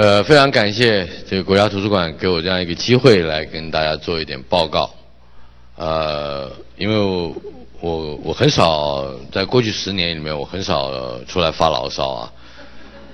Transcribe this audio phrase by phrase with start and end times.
[0.00, 4.90] 呃，非常感谢这个国家图书馆给我这样一个机会来跟大家做一点报告。
[5.76, 7.36] 呃，因为我
[7.82, 12.32] 我我很少在过去十年里面，我很少出来发牢骚啊。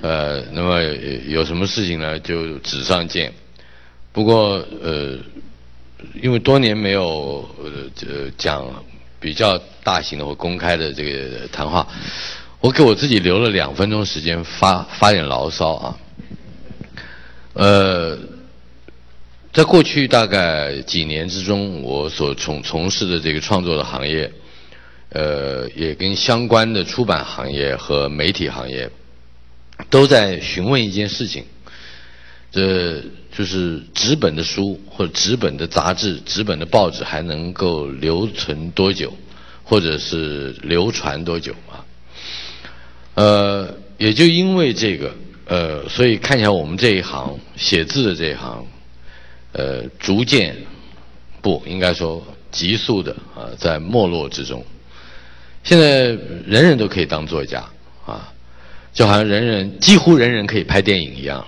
[0.00, 0.80] 呃，那么
[1.26, 3.32] 有什么事情呢，就纸上见。
[4.12, 5.18] 不过呃，
[6.22, 7.44] 因为多年没有
[8.04, 8.64] 呃讲
[9.18, 11.84] 比较大型的或公开的这个谈话，
[12.60, 15.98] 我给我自己留了两分钟时间发发点牢骚啊。
[17.58, 18.18] 呃，
[19.50, 24.30] 在过去大概几年之中，我所从从事的这个创作的行业，
[25.08, 28.90] 呃，也跟相关的出版行业和媒体行业，
[29.88, 31.46] 都在询问一件事情，
[32.52, 33.02] 这
[33.34, 39.16] 就是纸本的书或者纸本的杂志、纸本的报纸还能够留存多久，
[39.64, 41.80] 或者是流传多久啊？
[43.14, 45.14] 呃，也就因为这个。
[45.46, 48.66] 呃，所以看起来我们这一行写字的这一行，
[49.52, 50.56] 呃，逐渐
[51.40, 54.64] 不应该说急速的啊，在没落之中。
[55.62, 56.06] 现在
[56.44, 57.64] 人人都可以当作家
[58.04, 58.32] 啊，
[58.92, 61.46] 就好像人人几乎人人可以拍电影一样。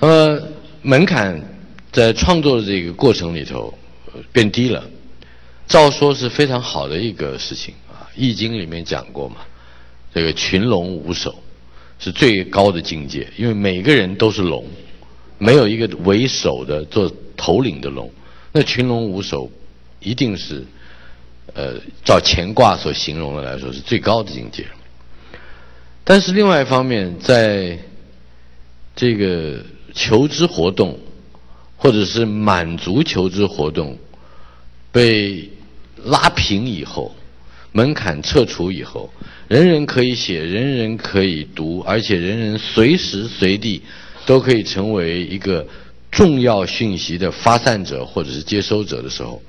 [0.00, 0.42] 那么
[0.82, 1.40] 门槛
[1.92, 3.72] 在创作的这个过程里头
[4.32, 4.84] 变低了，
[5.68, 9.36] 照说是非常好的一个事情啊，《易经》里面讲过嘛，
[10.12, 11.40] 这个群龙无首。
[11.98, 14.64] 是最高的境界，因为每个人都是龙，
[15.36, 18.10] 没有一个为首的做头领的龙，
[18.52, 19.50] 那群龙无首，
[20.00, 20.64] 一定是，
[21.54, 21.74] 呃，
[22.04, 24.64] 照乾卦所形容的来说是最高的境界。
[26.04, 27.78] 但是另外一方面，在
[28.94, 29.62] 这个
[29.92, 30.98] 求知活动，
[31.76, 33.98] 或者是满足求知活动
[34.92, 35.50] 被
[36.04, 37.14] 拉平以后。
[37.72, 39.12] 门槛撤除以后，
[39.46, 43.82] 人人可以写，人人可以读，而且人人随时随地
[44.26, 45.66] 都可以成为一个
[46.10, 49.42] 重要讯息的发散者或者是接收者的时候，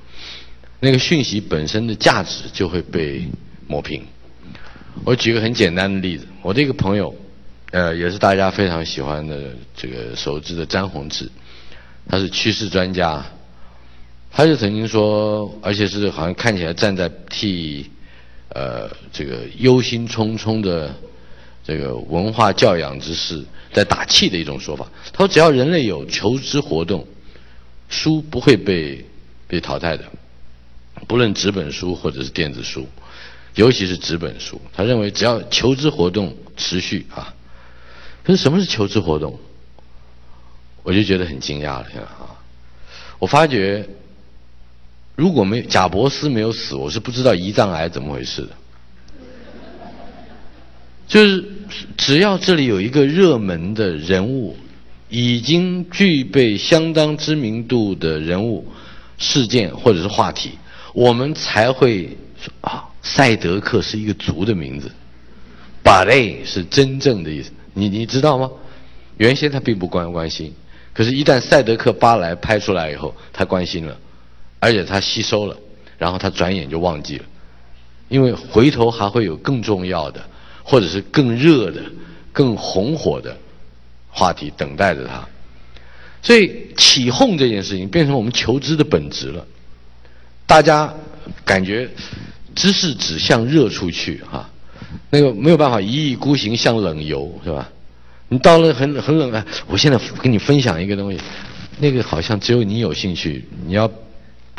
[0.82, 3.26] 那个讯息本身的价值就会被
[3.68, 4.04] 抹平。
[5.06, 7.16] 我举个很简单的例子，我的一个朋友，
[7.72, 11.32] 呃，也是大家非常喜欢的这个熟知的詹宏志，
[12.08, 13.26] 他是趋势专家，
[14.30, 17.90] 他就曾经说，而且是好像看起来站在替。
[18.50, 20.92] 呃，这个忧心忡忡的
[21.64, 24.92] 这个文化教养之士在打气的一种说法。
[25.14, 27.06] 他说：“只要人类有求知活动，
[27.90, 29.06] 书不会被
[29.48, 30.04] 被淘汰的，
[31.08, 32.88] 不论纸本书或者是电子书，
[33.54, 34.60] 尤其是纸本书。
[34.74, 37.36] 他认为只要求知活动持续啊，
[38.24, 39.40] 可是什么是求知活动？
[40.82, 42.34] 我就觉得很惊讶了，啊，
[43.20, 43.88] 我发觉。”
[45.20, 48.50] 如果没贾伯斯没有死，我是不知道胰脏癌怎么回事的。
[51.10, 51.44] 就是
[51.98, 54.56] 只要这里有一个热门的人物，
[55.10, 58.66] 已经具备相当知名度的人物、
[59.18, 60.52] 事件或者是话题，
[60.94, 64.90] 我们才会说啊，赛德克是一个族的名字，
[65.84, 67.52] 巴雷是真正的意思。
[67.74, 68.50] 你你知道吗？
[69.18, 70.54] 原先他并不关关心，
[70.94, 73.98] 可是，一旦赛德克巴莱拍出来以后，他关心了。
[74.60, 75.56] 而且他吸收了，
[75.98, 77.26] 然后他转眼就忘记了，
[78.10, 80.22] 因为回头还会有更重要的，
[80.64, 81.82] 或者是更热的、
[82.34, 83.38] 更红火的
[84.10, 85.26] 话题等待着他。
[86.22, 89.48] 所以起哄这件事情变成我们求知的本质了。
[90.46, 90.94] 大家
[91.46, 91.90] 感觉
[92.54, 94.50] 知识指向热出去哈，
[95.10, 97.70] 那个没有办法一意孤行向冷游是吧？
[98.28, 101.20] 你到了很很冷啊，我现在跟你分享一个东西，
[101.80, 103.90] 那个好像只有你有兴趣，你要。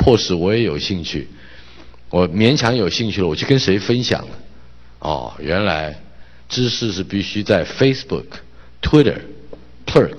[0.01, 1.27] 迫使我也有兴趣，
[2.09, 4.33] 我勉强有兴趣了，我去跟谁分享呢？
[4.97, 5.95] 哦，原来
[6.49, 8.25] 知识是必须在 Facebook、
[8.81, 9.19] Twitter、
[9.85, 10.17] Perk，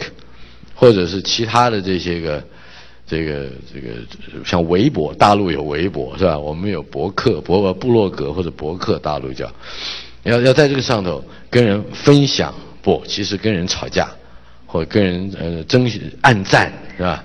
[0.76, 2.44] 或者是其他的这些个
[3.08, 3.96] 这个这个
[4.44, 6.38] 像微博，大陆有微博是吧？
[6.38, 9.52] 我们有博客、博布洛格或者博客，大陆叫
[10.22, 14.08] 要要在这个上头跟人分享，不，其实跟人吵架
[14.64, 15.90] 或跟人呃争
[16.20, 17.24] 暗赞是吧？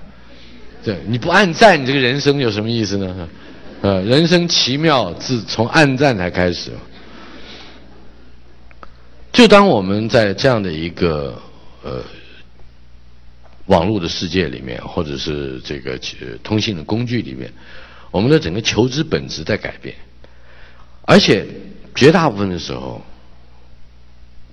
[0.88, 3.28] 对，你不暗赞，你这个人生有什么意思呢？
[3.82, 6.70] 呃，人生奇妙，自从暗赞才开始。
[9.30, 11.38] 就当我们在这样的一个
[11.82, 12.02] 呃
[13.66, 16.00] 网络的世界里面，或者是这个
[16.42, 17.52] 通信的工具里面，
[18.10, 19.94] 我们的整个求知本质在改变，
[21.02, 21.44] 而且
[21.94, 23.04] 绝大部分的时候，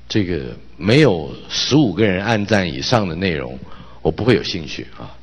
[0.10, 3.58] 这个没有十五个人暗赞以上的内容，
[4.02, 5.16] 我不会有兴趣啊。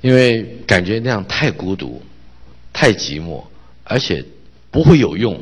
[0.00, 2.00] 因为感觉那样太孤独、
[2.72, 3.42] 太寂寞，
[3.84, 4.24] 而且
[4.70, 5.38] 不会有用，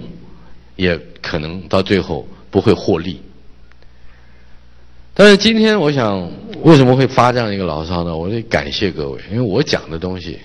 [0.76, 3.20] 也可能到最后不会获利。
[5.12, 6.30] 但是今天我想，
[6.62, 8.16] 为什么会发这样一个牢骚呢？
[8.16, 10.38] 我得感谢各位，因为我讲的东西，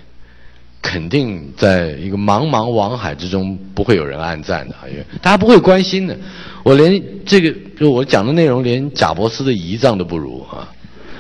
[0.82, 6.18] 肯定在一个茫茫网海之中不会有人暗赞的，因为大家不会关心的。
[6.64, 10.74] 我连这个就我讲的内容，连贾伯斯的胰脏都不如啊，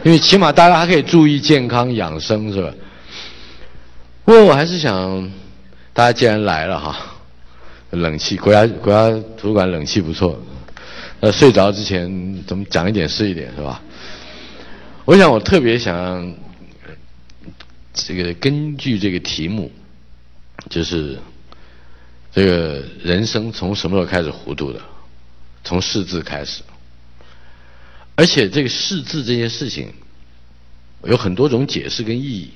[0.03, 2.74] 因为起码大家还可以注意健康养生，是吧？
[4.25, 5.31] 不过我还是想，
[5.94, 6.98] 大家既然来了哈，
[7.92, 10.39] 冷气国家国家图书馆冷气不错。
[11.19, 13.80] 那，睡着之前怎么讲一点是一点，是吧？
[15.06, 16.33] 我想我特别想，
[17.94, 19.71] 这个根据这个题目，
[20.68, 21.19] 就是
[22.31, 24.80] 这个人生从什么时候开始糊涂的？
[25.63, 26.63] 从识字开始。
[28.16, 29.92] 而且这个识字这件事情，
[31.04, 32.52] 有很多种解释跟意义，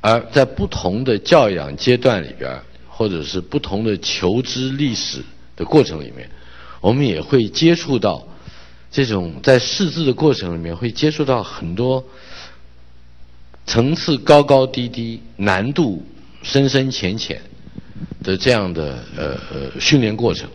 [0.00, 5.20] 而在不同的教养阶段里边，或者是不同的求知历史
[5.56, 6.30] 的过程里面。
[6.80, 8.26] 我们也会接触到
[8.90, 12.04] 这种在识字的过程里面，会接触到很多
[13.66, 16.04] 层次高高低低、难度
[16.42, 17.40] 深深浅浅
[18.22, 20.48] 的这样的呃训练过程。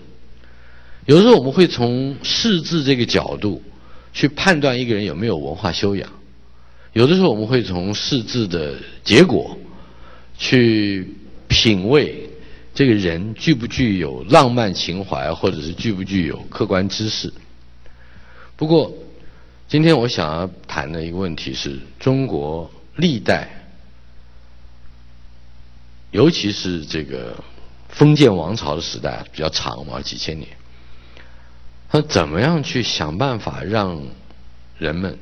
[1.06, 3.62] 有时候我们会从识字这个角度
[4.18, 6.10] 去判断一个人有没有文化修养；
[6.92, 9.56] 有的时候我们会从识字的结果
[10.40, 11.08] 去
[11.48, 12.28] 品味。
[12.74, 17.32] 这个人具不具有浪漫情怀，或者是具不具有客观知识？
[18.56, 18.92] 不过，
[19.68, 23.48] 今天我想要谈的一个问题是中国历代，
[26.10, 27.36] 尤其是这个
[27.90, 30.50] 封建王朝的时代比较长嘛，几千年，
[31.90, 34.02] 他怎么样去想办法让
[34.78, 35.18] 人们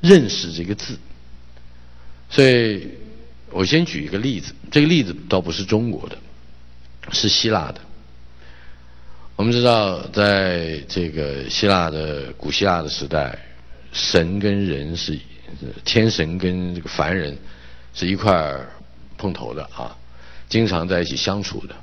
[0.00, 0.98] 认识这个字？
[2.30, 2.88] 所以
[3.50, 6.18] 我先举一个例子，这个例子倒不是中国的。
[7.10, 7.80] 是希腊的。
[9.34, 13.38] 我们知道，在这个希腊的古希腊的时代，
[13.94, 15.18] 神跟人是
[15.86, 17.34] 天神跟这个凡人
[17.94, 18.54] 是一块
[19.16, 19.96] 碰头的啊，
[20.50, 21.74] 经常在一起相处的。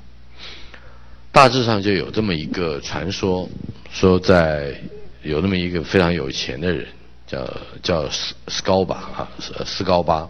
[1.32, 3.48] 大致上就有这么一个传说，
[3.98, 4.74] 说在
[5.22, 6.86] 有那么一个非常有钱的人，
[7.26, 10.28] 叫叫斯斯高巴啊，斯斯高巴，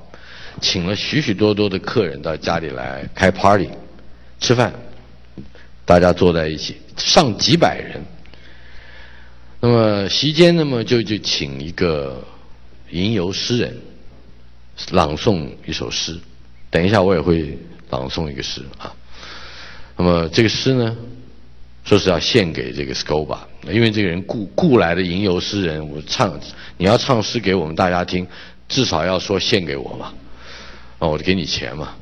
[0.60, 3.68] 请了许许多多的客人到家里来开 party
[4.38, 4.72] 吃饭。
[5.84, 8.00] 大家坐在一起，上几百人。
[9.58, 12.22] 那么席间，那么就就请一个
[12.90, 13.76] 吟游诗人
[14.92, 16.16] 朗诵一首诗。
[16.70, 17.58] 等一下，我也会
[17.90, 18.94] 朗诵一个诗啊。
[19.96, 20.96] 那么这个诗呢，
[21.84, 23.38] 说是要献给这个 Scoba，
[23.72, 26.38] 因为这个人雇雇来的吟游诗人，我唱
[26.76, 28.26] 你要唱诗给我们大家听，
[28.68, 30.12] 至少要说献给我嘛，
[30.98, 31.94] 啊，我就给你钱嘛。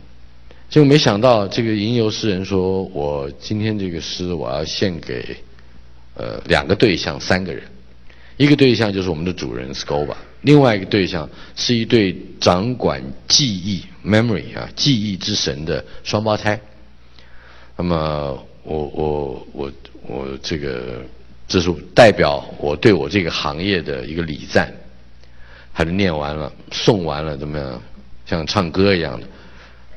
[0.69, 5.37] 结果没想到，这个吟游诗人说：“我今天这个诗我要献给
[6.17, 7.63] 呃两个对象，三个人。
[8.37, 16.61] 一个对象就是我们的主人 Scoba，另外一个对象是一对掌管记忆 memory 啊记忆之神的双胞胎。
[17.77, 19.73] 那么我我我
[20.09, 21.01] 我这个
[21.55, 24.75] 这是代表我对我这个行业的一个礼赞。
[25.73, 27.81] 他就念完了，诵完了，怎么样？
[28.27, 29.27] 像唱歌一样的。”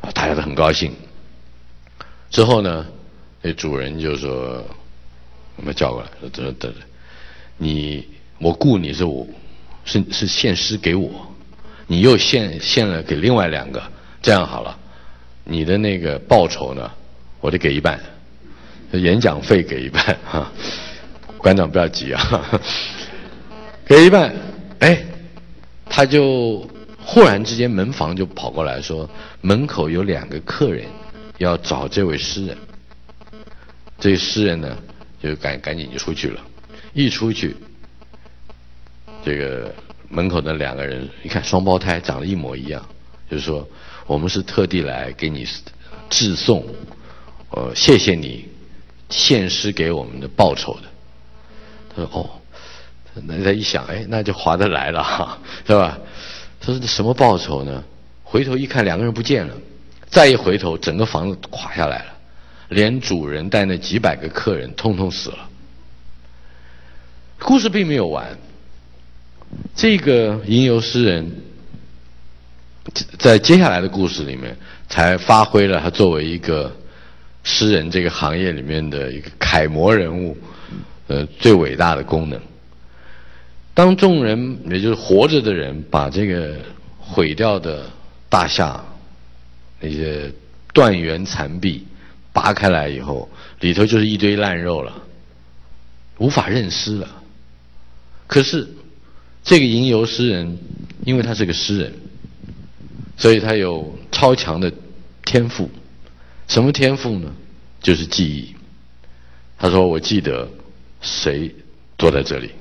[0.01, 0.93] 啊大家都很高兴。
[2.29, 2.85] 之后呢，
[3.41, 4.63] 那主人就说
[5.57, 6.71] ：“我们叫过来，说等等，
[7.57, 8.07] 你
[8.37, 9.25] 我雇你是我，
[9.83, 11.09] 是是献诗给我，
[11.87, 13.81] 你又献献了给另外两个，
[14.21, 14.77] 这样好了，
[15.43, 16.91] 你的那个报酬呢，
[17.41, 17.99] 我得给一半，
[18.91, 20.51] 演讲费给一半哈。
[21.37, 22.61] 馆长不要急啊，
[23.85, 24.33] 给一半，
[24.79, 25.05] 哎，
[25.89, 26.67] 他就。”
[27.09, 30.85] 忽然之间，门房就跑过来说：“门口有两个客人
[31.37, 32.57] 要找这位诗人。”
[33.97, 34.77] 这诗人呢，
[35.23, 36.41] 就赶赶紧就出去了。
[36.91, 37.55] 一出去，
[39.23, 39.73] 这个
[40.09, 42.85] 门口的两个人一看，双胞胎长得一模一样，
[43.31, 43.65] 就是说
[44.05, 45.47] ：“我们是特地来给你
[46.09, 46.65] 致送，
[47.51, 48.49] 呃，谢谢你
[49.09, 50.89] 献诗给我们的报酬的。”
[52.03, 52.29] 说：“哦，
[53.25, 55.97] 那他一想，哎，那就划得来了哈，是吧？”
[56.59, 57.83] 他说：“什么报酬呢？”
[58.23, 59.53] 回头一看，两个人不见了。
[60.09, 62.05] 再一回头，整个房子垮下来了，
[62.69, 65.49] 连主人带那几百个客人通通死了。
[67.39, 68.37] 故事并没有完。
[69.75, 71.31] 这个吟游诗人，
[73.17, 74.57] 在接下来的故事里面，
[74.89, 76.75] 才发挥了他作为一个
[77.43, 80.35] 诗人这个行业里面的一个楷模人物，
[81.07, 82.39] 呃，最伟大的功能。
[83.73, 86.55] 当众人，也就是活着的人，把这个
[86.99, 87.85] 毁掉的
[88.29, 88.83] 大厦
[89.79, 90.31] 那些
[90.73, 91.85] 断垣残壁
[92.33, 94.93] 拔开来以后，里头就是一堆烂肉了，
[96.17, 97.07] 无法认尸了。
[98.25, 98.67] 可是
[99.43, 100.57] 这个吟游诗人，
[101.05, 101.93] 因为他是个诗人，
[103.15, 104.71] 所以他有超强的
[105.23, 105.69] 天赋。
[106.47, 107.31] 什么天赋呢？
[107.81, 108.55] 就是记忆。
[109.59, 110.47] 他说：“我记得
[111.01, 111.53] 谁
[111.97, 112.51] 坐在这里，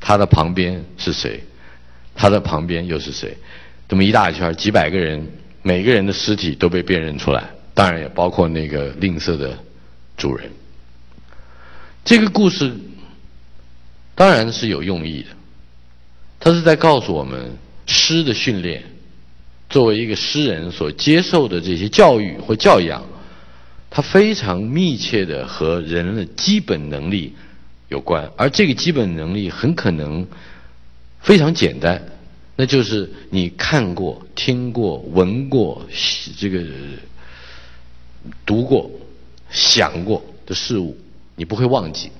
[0.00, 1.42] 他的旁边是谁，
[2.14, 3.36] 他的旁边又是谁？
[3.88, 5.26] 这么一大圈，几百个人，
[5.62, 9.58] 每个人的尸体都被辨认出来，当然也包括那个吝啬的
[10.16, 10.50] 主人。
[12.04, 12.72] 这个故事
[14.14, 15.28] 当然是有用意的，
[16.40, 18.82] 他是在告诉我们诗的训练，
[19.68, 23.02] 作为一个诗人所接受的这些教育或教养。”
[23.94, 27.34] 它非常密切的和人的基本能力
[27.92, 30.26] 有关，而这个基本能力很可能
[31.20, 32.02] 非常简单，
[32.56, 35.86] 那就是你看过、听过、闻过、
[36.38, 36.64] 这个
[38.46, 38.90] 读过、
[39.50, 40.96] 想过的事物，
[41.36, 42.10] 你不会忘记，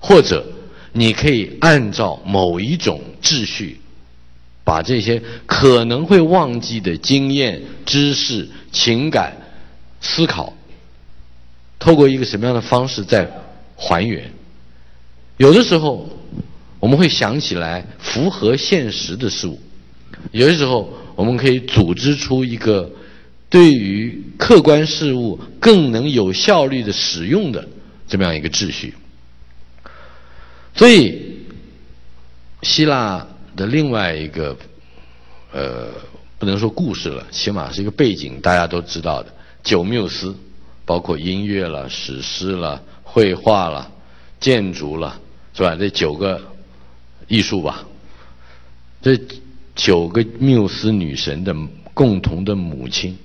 [0.00, 0.44] 或者
[0.92, 3.80] 你可以按照某一种秩序，
[4.64, 9.36] 把这些可能会忘记的经验、知识、情感、
[10.00, 10.52] 思考。
[11.78, 13.30] 透过一个什么样的方式在
[13.76, 14.32] 还原？
[15.36, 16.08] 有的时候
[16.80, 19.60] 我们会想起来符合现实的事物，
[20.32, 22.90] 有的时候我们可以组织出一个
[23.48, 27.66] 对于客观事物更能有效率的使用的
[28.08, 28.94] 这么样一个秩序。
[30.74, 31.38] 所以，
[32.62, 34.56] 希腊的另外一个
[35.52, 35.88] 呃，
[36.38, 40.34] 不能说故事了，起码是一个背景，大家都知道的九缪斯。
[40.84, 43.90] 包括音乐了、史诗了、绘画了、
[44.38, 45.20] 建筑了，
[45.56, 45.74] 是吧？
[45.74, 46.40] 这九个
[47.26, 47.86] 艺术吧，
[49.00, 49.18] 这
[49.74, 51.56] 九个缪斯女神的
[51.94, 53.16] 共同的母亲，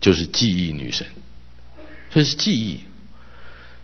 [0.00, 1.06] 就是记忆女神。
[2.12, 2.80] 这是记忆，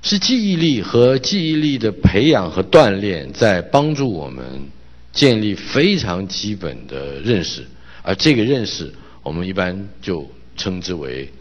[0.03, 4.69] 是记忆力和记忆力的培养和锻炼，在帮助我们
[5.13, 7.65] 建立非常基本的认识，
[8.03, 11.33] 而这个认识，我们一般就称之为。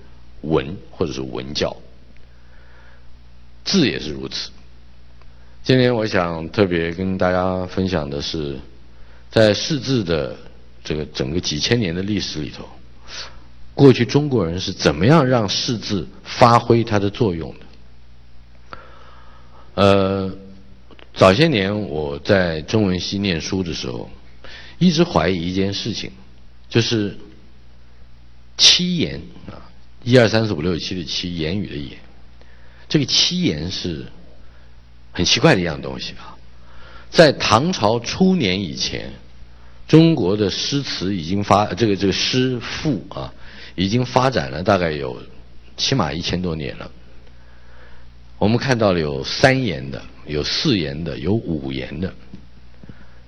[0.41, 1.75] 文或者是文教，
[3.63, 4.51] 字也是如此。
[5.65, 8.59] 今天我想特别跟大家分享的是，
[9.31, 10.37] 在世字的
[10.83, 12.69] 这个整个几千年的历史里头，
[13.73, 18.77] 过去中国人是怎么样让世字发挥它的作用的？
[19.73, 20.31] 呃，
[21.15, 24.07] 早些年我在中文系念书的时候，
[24.77, 26.11] 一直怀疑一件事情，
[26.69, 27.17] 就是
[28.55, 29.57] 七言啊。
[30.03, 31.97] 一二三四五六七的七，言语的言，
[32.87, 34.05] 这个七言是
[35.15, 36.35] 很奇怪的一样东西啊。
[37.09, 39.13] 在唐朝初年以前，
[39.87, 43.33] 中国的诗词已经发这个这个诗赋啊，
[43.75, 45.19] 已经发展了大概有
[45.77, 46.91] 起码一千多年了。
[48.37, 52.13] 我们看到了有三言的，有四言的，有五言的，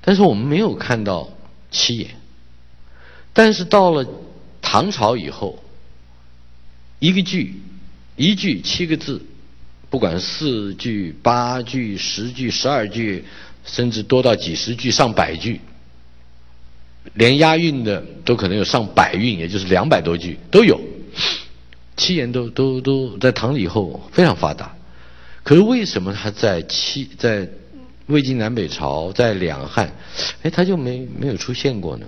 [0.02, 1.30] 但是我们没有看到
[1.72, 2.10] 七言。
[3.32, 4.06] 但是到了
[4.62, 5.64] 唐朝以后。
[7.00, 7.62] 一个句，
[8.16, 9.24] 一句七个字，
[9.90, 13.24] 不管四句、八句、十句、十二句，
[13.66, 15.62] 甚至多到几十句、上百句，
[17.14, 20.80] 连押韵的都可能有上百韵，也就是两百多句都有。
[21.96, 24.76] 七言都都都在唐以后非常发达，
[25.44, 27.50] 可是为什么他在七在
[28.06, 29.92] 魏晋南北朝在两汉，
[30.44, 32.06] 哎，他就没没有出现过呢？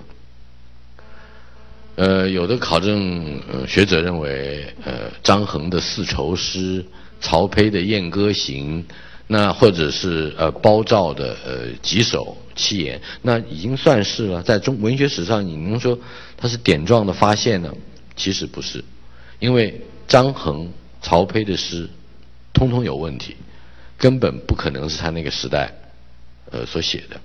[1.96, 6.86] 呃，有的考证学者认为，呃，张衡的四愁诗，
[7.20, 8.86] 曹丕的燕歌行，
[9.28, 14.42] 那或者是呃包兆的呃几首七言，那已经算是了。
[14.44, 16.00] 在中文学史上，你能说
[16.38, 17.74] 它是点状的发现呢？
[18.16, 18.84] 其实不是，
[19.40, 20.70] 因为张衡、
[21.02, 21.90] 曹丕的诗，
[22.52, 23.36] 通通有问题，
[23.98, 25.74] 根本不可能是他那个时代
[26.52, 27.20] 呃所写的。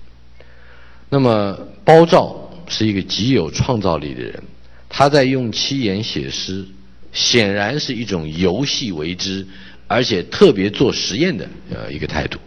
[1.09, 4.43] 那么包兆是一个极有创造力的人。
[4.87, 6.65] 他在用七言写诗，
[7.11, 9.45] 显然是一种游戏为之，
[9.87, 12.39] 而且特别做实验的呃一个态度。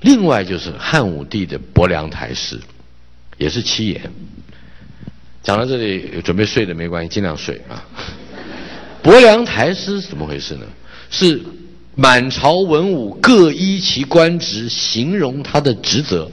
[0.00, 2.58] 另外就是汉武帝的伯良台诗，
[3.38, 4.12] 也是七言。
[5.42, 7.84] 讲到这里，准备睡的没关系，尽量睡啊。
[9.02, 10.66] 伯良台诗怎么回事呢？
[11.10, 11.40] 是
[11.94, 16.30] 满朝文武各依其官职形容他的职责。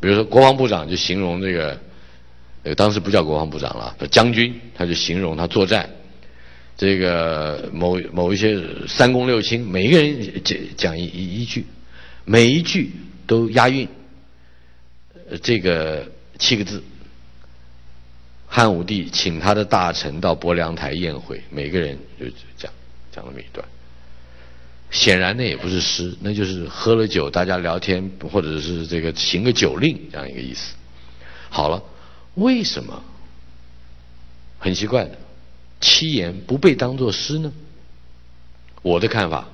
[0.00, 1.80] 比如说国防部长就形容这个。
[2.66, 5.88] 呃，当时不叫国防部长了，叫将军，他就形容他作战。
[6.76, 11.64] 这个某某一些三公六卿，每一个人讲讲一一句，
[12.24, 12.92] 每一句
[13.26, 13.88] 都押韵。
[15.42, 16.82] 这个七个字，
[18.46, 22.72] 汉武帝请他的大臣到伯良台宴会，每个人就讲
[23.10, 23.66] 讲那么一段。
[24.90, 30.76] 显然那也不是诗，那就是喝了酒大家聊天，或者是这个行个酒令这样一个意思。
[31.48, 31.82] 好了，
[32.34, 33.02] 为什么
[34.60, 35.18] 很奇怪的
[35.80, 37.52] 七言不被当作诗呢？
[38.82, 39.48] 我的看法，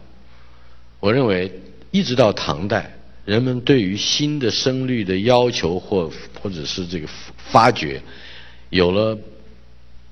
[1.00, 1.60] 我认为
[1.90, 6.10] 一直到唐代，人们对于新的声律的要求或
[6.40, 7.08] 或者是这个
[7.50, 8.02] 发掘，
[8.70, 9.18] 有了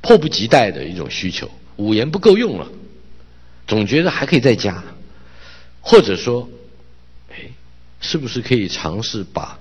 [0.01, 2.67] 迫不及待的一种需求，五言不够用了，
[3.67, 4.83] 总觉得还可以再加。
[5.83, 6.49] 或者说，
[7.31, 7.37] 哎，
[8.01, 9.59] 是不是可以尝试把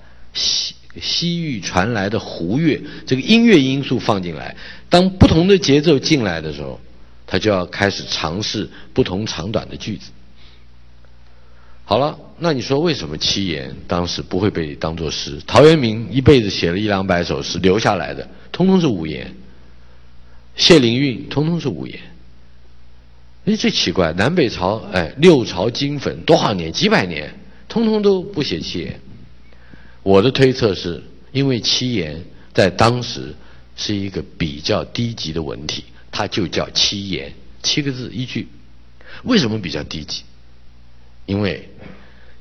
[1.00, 4.56] 西域传来的胡乐这个音乐因素放进来？
[4.88, 6.80] 当不同的节奏进来的时候，
[7.26, 10.10] 他就要开始尝试不同长短的句子。
[11.84, 15.40] 好了，那你说为什么七言当时不会被当作诗？
[15.46, 19.34] 陶渊明一辈子写了一两百首诗，留下来的通通是五言。
[20.56, 21.98] 谢灵运通通是五言。
[23.44, 27.32] 哎，最奇怪，南北朝，哎，六朝金粉多少年，几百年，
[27.68, 29.00] 通通都不写七言。
[30.02, 31.02] 我的推测是，
[31.32, 33.34] 因为七言在当时
[33.76, 38.48] 是一个比较低级的文体，它就叫七言，七个字一句。
[39.24, 40.22] 为什么比较低级？
[41.26, 41.68] 因为，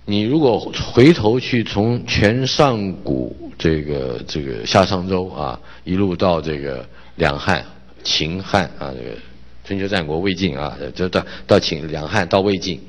[0.06, 0.60] 你如果
[0.94, 7.66] 回头去从全上古这个这个夏商周啊，一路到这个两汉、
[8.04, 9.18] 秦汉啊这个。
[9.66, 12.82] 春秋战国魏晋啊，这到到秦两汉到魏晋，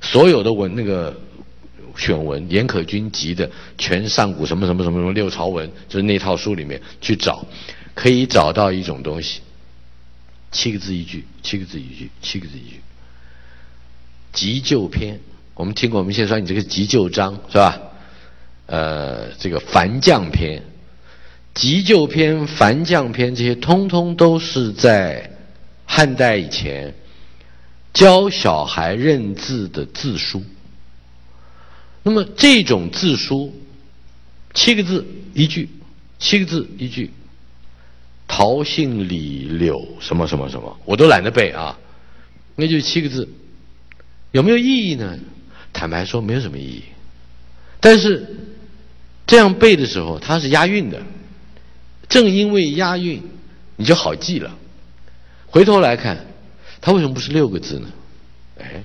[0.00, 1.14] 所有的文那个
[1.96, 7.46] 选文，严可君集的全上古什么什么什么什么六朝文，就是那套书里面去找，
[7.94, 9.40] 可以找到一种东西，
[10.50, 12.80] 七个字一句，七个字一句，七个字一句。
[14.32, 15.20] 急救篇，
[15.54, 17.80] 我们听过，我们先说你这个急救章是吧？
[18.66, 20.62] 呃，这个凡将篇、
[21.54, 25.28] 急救篇、凡将篇这些，通通都是在。
[25.84, 26.94] 汉代以前
[27.92, 30.42] 教小孩认字的字书，
[32.02, 33.54] 那么这种字书
[34.54, 35.68] 七个字一句，
[36.18, 37.10] 七个字一句，
[38.26, 41.78] 桃杏李柳什么什么什么，我都懒得背啊，
[42.56, 43.28] 那就七个字，
[44.32, 45.18] 有没有意义呢？
[45.72, 46.82] 坦白说，没有什么意义。
[47.80, 48.36] 但是
[49.26, 51.02] 这样背的时候，它是押韵的，
[52.08, 53.22] 正因为押韵，
[53.76, 54.58] 你就好记了。
[55.46, 56.26] 回头来看，
[56.80, 57.88] 它为什么不是六个字呢？
[58.58, 58.84] 哎，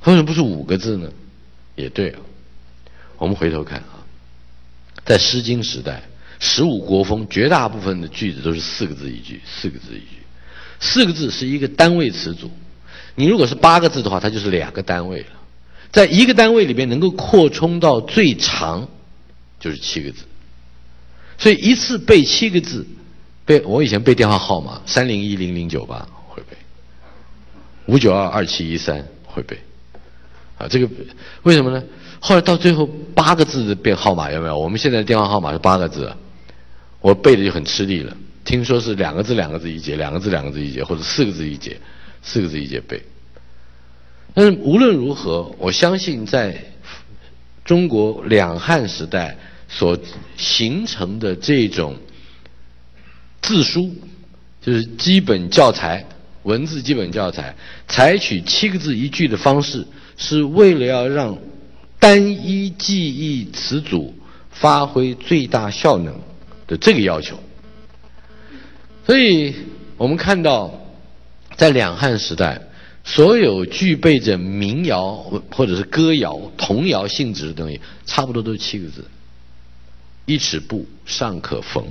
[0.00, 1.10] 它为什么不是五个字呢？
[1.74, 2.20] 也对啊。
[3.18, 4.06] 我们回头看啊，
[5.04, 6.02] 在《诗经》时代，
[6.38, 10.22] 十五国风绝大部分的句子都是四个字一句，四个字一句。
[10.80, 12.50] 四个字是一个单位词组，
[13.14, 15.26] 你如果是八个字的话，它就是两个单位了。
[15.90, 18.88] 在一个单位里边能够扩充到最长，
[19.58, 20.24] 就是七个字。
[21.36, 22.86] 所以一次背七个字。
[23.44, 26.54] 背我以前背电话号码三零一零零九八会背，
[27.86, 29.58] 五九二二七一三会背，
[30.58, 30.86] 啊，这个
[31.44, 31.82] 为什么呢？
[32.20, 34.58] 后来到最后八个字的变号码有没有？
[34.58, 36.12] 我们现在的电话号码是八个字，
[37.00, 38.16] 我背的就很吃力了。
[38.44, 41.76] 听说是两个字两个字一节，两个字两个字一节，或者四个字一节，
[42.22, 43.02] 四个字一节背。
[44.34, 46.64] 但是无论如何，我相信在
[47.64, 49.36] 中国两汉时代
[49.68, 49.98] 所
[50.36, 51.96] 形成的这种。
[53.40, 53.94] 字书
[54.60, 56.04] 就是基本教材，
[56.42, 57.54] 文字基本教材，
[57.86, 61.38] 采取七个字一句的方式，是为了要让
[61.98, 64.14] 单一记忆词组
[64.50, 66.18] 发挥最大效能
[66.66, 67.38] 的这个要求。
[69.06, 69.54] 所以
[69.96, 70.72] 我们看到，
[71.56, 72.60] 在两汉时代，
[73.04, 75.16] 所有具备着民谣
[75.50, 79.04] 或者是歌谣、童谣性质的东西，差不多都是七个字：
[80.26, 81.84] 一尺布尚可缝。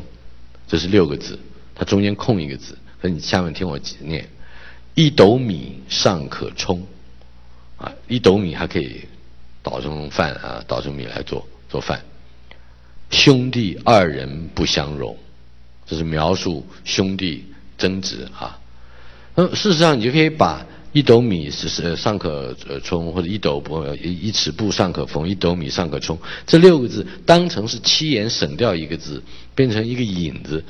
[0.68, 1.40] 这是六个字，
[1.74, 2.78] 它中间空一个字。
[3.02, 4.30] 所以你下面听我念：
[4.96, 6.86] 一斗米尚可充，
[7.78, 9.02] 啊，一斗米还可以
[9.68, 12.02] 捣成饭啊，捣成米来做做饭。
[13.10, 15.18] 兄弟二人不相容，
[15.86, 17.46] 这是描述兄弟
[17.78, 18.58] 争执啊。
[19.36, 29.22] 那事实上，你就可以把一斗米是是尚可充，或者一斗布一尺布尚可缝，一斗米尚可充，这六个字当成是七言省掉一个字。
[29.58, 30.64] 变成一个引子，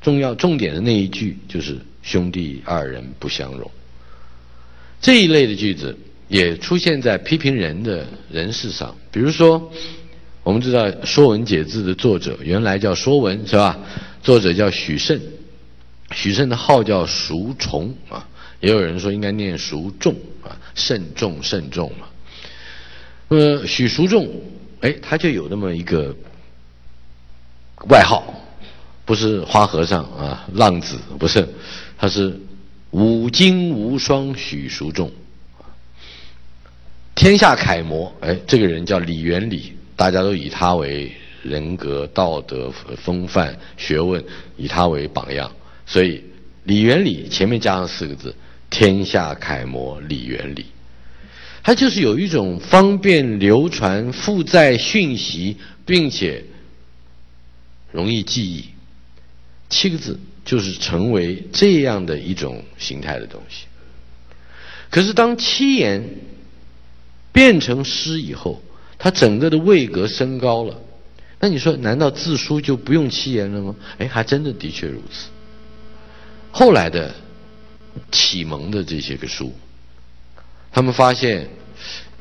[0.00, 3.70] 重要重点的那一句就是“兄弟二人不相容”。
[5.02, 9.70] 这一类的句子也出现在批评人的人事上，比如说，
[10.42, 13.78] 我们知道《说文解字》的作者原来叫说文是吧？
[14.22, 15.20] 作者叫许慎，
[16.12, 18.28] 许慎的号叫叔崇啊，
[18.60, 22.06] 也有人说应该念叔仲啊，慎重慎重嘛。
[23.28, 24.28] 那么许叔仲，
[24.80, 26.14] 哎，他就有那么一个。
[27.90, 28.34] 外号
[29.04, 31.46] 不是花和尚啊，浪子不是，
[31.98, 32.40] 他是
[32.90, 35.12] 五经无双许叔仲。
[37.16, 41.10] 天下楷模，哎，这个人叫李元礼，大家都以他为
[41.42, 44.22] 人格、道德、风范、学问，
[44.58, 45.50] 以他为榜样，
[45.86, 46.22] 所以
[46.64, 48.34] 李元礼前面加上四个字：
[48.68, 50.66] 天下楷模李元礼。
[51.62, 56.44] 他就是有一种方便流传、负载讯息，并且
[57.90, 58.66] 容易记忆。
[59.70, 63.64] 七个字就是成为这样的一种形态的东西。
[64.90, 66.04] 可是当七言
[67.36, 68.62] 变成诗以后，
[68.96, 70.80] 它整个的位格升高了。
[71.38, 73.76] 那你说，难道字书就不用七言了吗？
[73.98, 75.28] 哎，还真的的确如此。
[76.50, 77.14] 后来的
[78.10, 79.52] 启蒙的这些个书。
[80.72, 81.46] 他们发现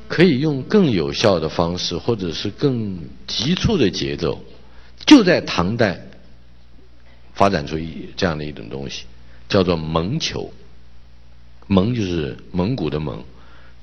[0.09, 4.43] 可以用更有效的方式，或者是更急促的节奏，
[5.05, 6.07] 就在唐代
[7.33, 9.05] 发展出一这样的一种东西，
[9.47, 10.51] 叫做蒙求。
[11.67, 13.23] 蒙就是蒙古的蒙，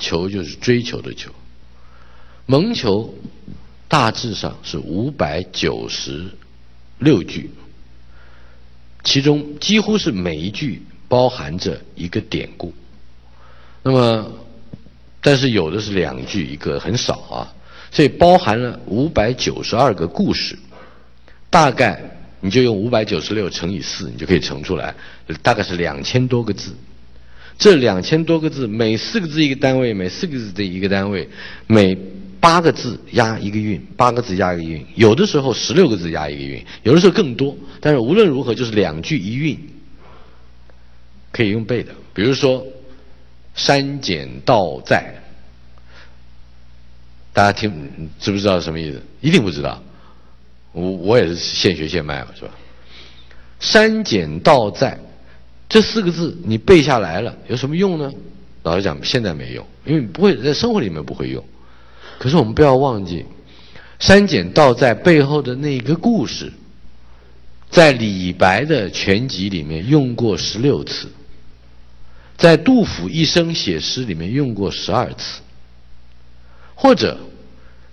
[0.02, 1.30] 求就是追求的求。
[2.44, 3.14] 蒙求
[3.88, 6.28] 大致上是五百九十
[6.98, 7.50] 六句，
[9.04, 12.74] 其中几乎是每一句包含着一个典故。
[13.82, 14.32] 那么
[15.20, 17.54] 但是有的是两句一个，很少啊，
[17.92, 20.58] 所以包含了五百九十二个故事，
[21.48, 22.02] 大概
[22.40, 24.94] 你就用五百九十六乘以四，你就可以乘出来，
[25.42, 26.74] 大概是两千多个字。
[27.58, 31.28] 这两千多个字，每四个字一个单位，每四个字的一个单位，
[31.66, 31.96] 每
[32.40, 37.56] 八个字押一个韵，八个字押一个韵，有的时候十六个字押一个韵，有的时候更多。
[37.80, 39.58] 但是无论如何，就是两句一韵，
[41.30, 41.92] 可以用背的。
[42.14, 42.66] 比如说。
[43.54, 45.14] 删减道在，
[47.34, 47.70] 大家听
[48.18, 49.02] 知不知道什么意思？
[49.20, 49.82] 一定不知道。
[50.72, 52.50] 我我也是现学现卖嘛，是吧？
[53.60, 54.98] 删减道在
[55.72, 58.12] 这四个字你背下来了，有什么用呢？
[58.62, 61.42] 老实讲，现在没用，因为你不会在生活里面不会用。
[62.18, 63.24] 可是我们不要忘记，
[63.98, 66.52] 删减倒在背后的那个故事，
[67.70, 71.08] 在李白的全集里面用过十六次。
[72.36, 75.40] 在杜甫一生写诗里面用过十二次，
[76.74, 77.18] 或者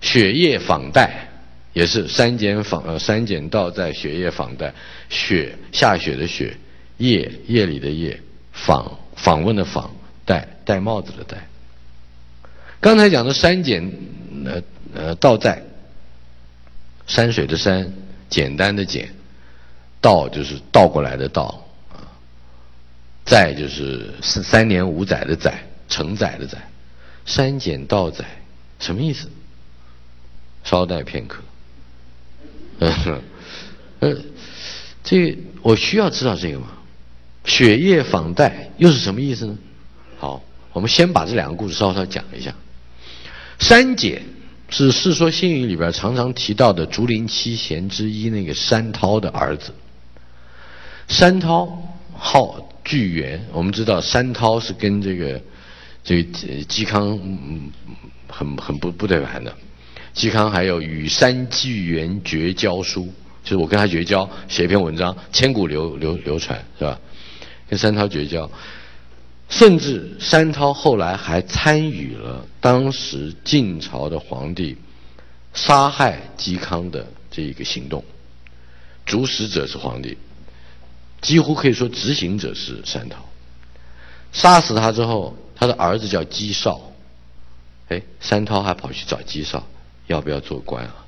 [0.02, 1.30] 雪夜访戴
[1.72, 4.74] 也是删减访呃删减到在雪夜访戴
[5.08, 6.54] 雪下雪的雪
[7.00, 8.20] 夜夜里的夜
[8.52, 9.90] 访访问的访
[10.24, 11.48] 戴戴帽子的戴。
[12.78, 13.92] 刚才讲的删减
[14.44, 14.62] 呃
[14.94, 15.62] 呃倒在
[17.06, 17.90] 山水的山
[18.28, 19.14] 简单的简
[20.00, 22.04] 倒就是倒过来的倒啊。
[23.24, 26.58] 载就是三三年五载的载，承载的载，
[27.24, 28.24] 删减倒载，
[28.78, 29.28] 什么意思？
[30.64, 31.42] 稍待片刻。
[34.00, 34.16] 呃，
[35.02, 36.68] 这我需要知道这个吗？
[37.44, 39.58] 雪夜访戴又是什么意思呢？
[40.18, 42.54] 好，我们先把这两个故事稍稍讲一下。
[43.58, 44.22] 三姐
[44.68, 49.72] 是《世说新语》里边常常提到的竹林七贤之一那个山涛的儿子。
[51.08, 52.66] 山涛号。
[52.82, 55.40] 巨源，我们知道山涛是跟这个
[56.02, 56.32] 这个
[56.64, 57.70] 嵇康嗯
[58.26, 59.54] 很很不不对盘的。
[60.12, 63.06] 嵇康还有与山巨源绝交书，
[63.44, 66.98] 就是我跟他绝交，写一篇文章，千古流流流传，是吧？
[67.70, 68.50] 跟山涛绝交，
[69.48, 74.76] 甚至山涛后来还参与了当时晋朝的皇帝
[75.54, 78.04] 杀害嵇康的这一个行动，
[79.06, 80.18] 主使者是皇帝。
[81.20, 83.18] 几乎可以说，执行者是山涛。
[84.32, 86.80] 杀死他之后，他的儿子叫嵇绍。
[87.88, 89.66] 哎，山涛还跑去找嵇绍，
[90.06, 91.06] 要不要做官啊？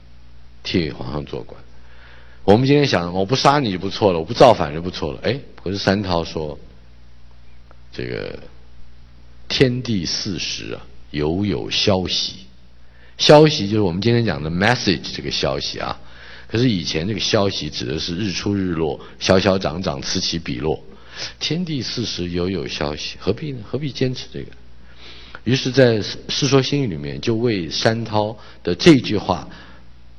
[0.63, 1.62] 替皇上做官。
[2.45, 5.21] 我们今天想，我不杀你就不错了，我不造反就不错了。
[5.23, 6.59] 哎，可是山涛说
[7.93, 8.37] ：“这个
[9.49, 12.47] 天地四时啊，犹有消息。
[13.17, 15.99] 消息就是我们今天讲的 message 这个消息啊。”
[16.49, 20.83] 可是以前这个消息指的是日出日落，消消长长，此起彼落。
[21.39, 23.61] 天地四时，犹有消息，何必呢？
[23.65, 24.51] 何必坚持这个？
[25.45, 29.49] 于是，在《世说新语》里面，就为山涛的这句话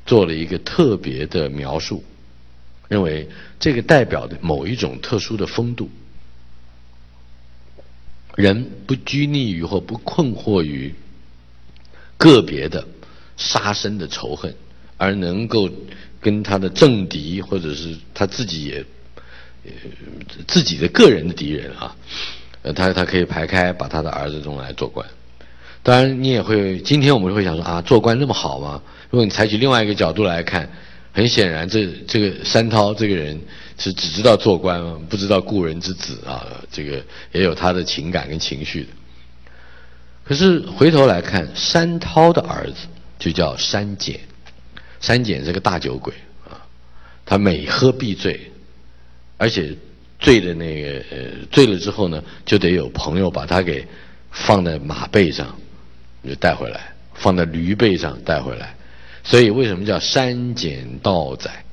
[0.06, 2.04] 做了一个特别的描述，
[2.94, 3.28] 认为
[3.60, 5.90] 这个代表的某一种特殊的风度。
[8.36, 10.94] 人不拘泥于或不困惑于
[12.18, 12.88] 个别的
[13.36, 14.56] 杀生的仇恨，
[14.98, 15.70] 而能够。
[16.24, 18.86] 跟他的政敌，或者是他自己也，
[20.48, 21.94] 自己的个人的敌人啊，
[22.74, 25.06] 他他可以排开，把他的儿子中来做官。
[25.84, 28.82] 当然，你也会，今天我们会想说啊，做官那么好吗？
[29.10, 30.72] 如果你采取另外一个角度来看，
[31.14, 33.40] 很显然，这这个山涛这个人
[33.78, 38.88] 是只知道做官，不知道故人之子啊，这个也有他的情感跟情绪的。
[40.26, 42.88] 可是回头来看，山涛的儿子
[43.20, 44.20] 就叫山简，
[45.00, 46.14] 山简是个大酒鬼
[46.50, 46.58] 啊，
[47.26, 48.52] 他每喝必醉，
[49.38, 49.76] 而且
[50.20, 51.18] 醉的那个呃
[51.52, 53.86] 醉了之后呢，就得有朋友把他给
[54.32, 55.56] 放在马背上，
[56.28, 58.76] 就带回来，放在驴背上带回来，
[59.24, 61.64] 所以为什么叫山简道载，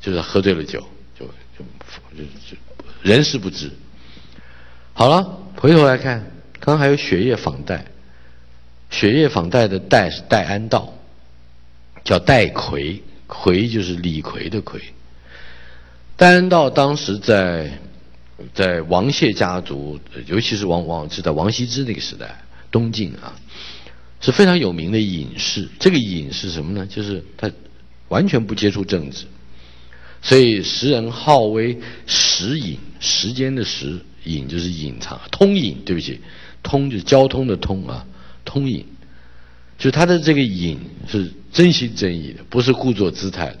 [0.00, 0.84] 就是喝醉了酒
[1.18, 1.24] 就
[1.56, 1.64] 就
[2.14, 2.56] 就
[3.02, 3.70] 人事不知。
[4.92, 6.20] 好了，回头来看。
[6.64, 7.84] 刚刚还有血液访戴，
[8.88, 10.94] 血液访戴的戴是戴安道，
[12.04, 14.80] 叫戴逵，逵就是李逵的逵。
[16.16, 17.78] 戴安道当时在
[18.54, 22.40] 在王谢家族，尤其是王王是在王羲之那个时代，
[22.70, 23.34] 东晋啊，
[24.22, 25.68] 是非常有名的隐士。
[25.78, 26.86] 这个隐是什么呢？
[26.86, 27.50] 就是他
[28.08, 29.26] 完全不接触政治，
[30.22, 35.82] 所以时人号为时隐，时间的时隐就是隐藏，通隐。
[35.84, 36.18] 对不起。
[36.62, 38.06] 通就是交通的通啊，
[38.44, 38.86] 通隐，
[39.76, 43.58] 就他的这个隐是真心真意的，不是故作姿态的。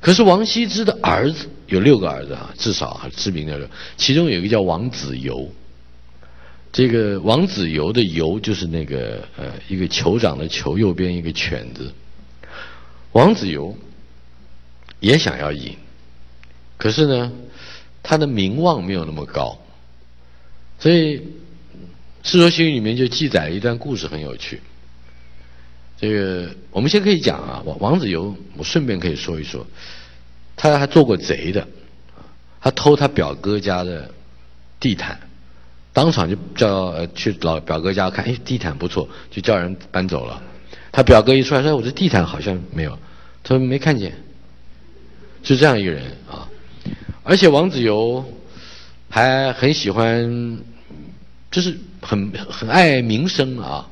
[0.00, 5.46] 可是王羲之的儿子有六个儿子啊，至少啊知名的，其中有一个叫王子猷。
[6.76, 11.90] 这个王子猷的猷就是那个呃一个酋长的酋，右边一个犬字。
[13.12, 13.74] 王子猷
[15.00, 15.74] 也想要赢，
[16.76, 17.32] 可是呢，
[18.02, 19.58] 他的名望没有那么高，
[20.78, 21.22] 所以。
[22.28, 24.60] 《世说新语》里面就记载了一段故事，很有趣。
[25.96, 29.64] 这个我们先可以讲啊，王王子猷，我顺便可以说一说，
[30.56, 31.68] 他还做过贼的，
[32.60, 34.10] 他偷他表哥家的
[34.80, 35.20] 地毯，
[35.96, 40.42] 当场就叫去老表哥家看，哎，地毯不错，就叫人搬走了。
[40.92, 42.98] 他表哥一出来说：“我这地毯好像没有。”
[43.42, 44.12] 他说：“没看见。”
[45.42, 46.46] 是这样一个人啊，
[47.22, 48.22] 而且王子猷
[49.08, 50.58] 还很喜欢。
[51.48, 53.88] 就是很很爱名声啊，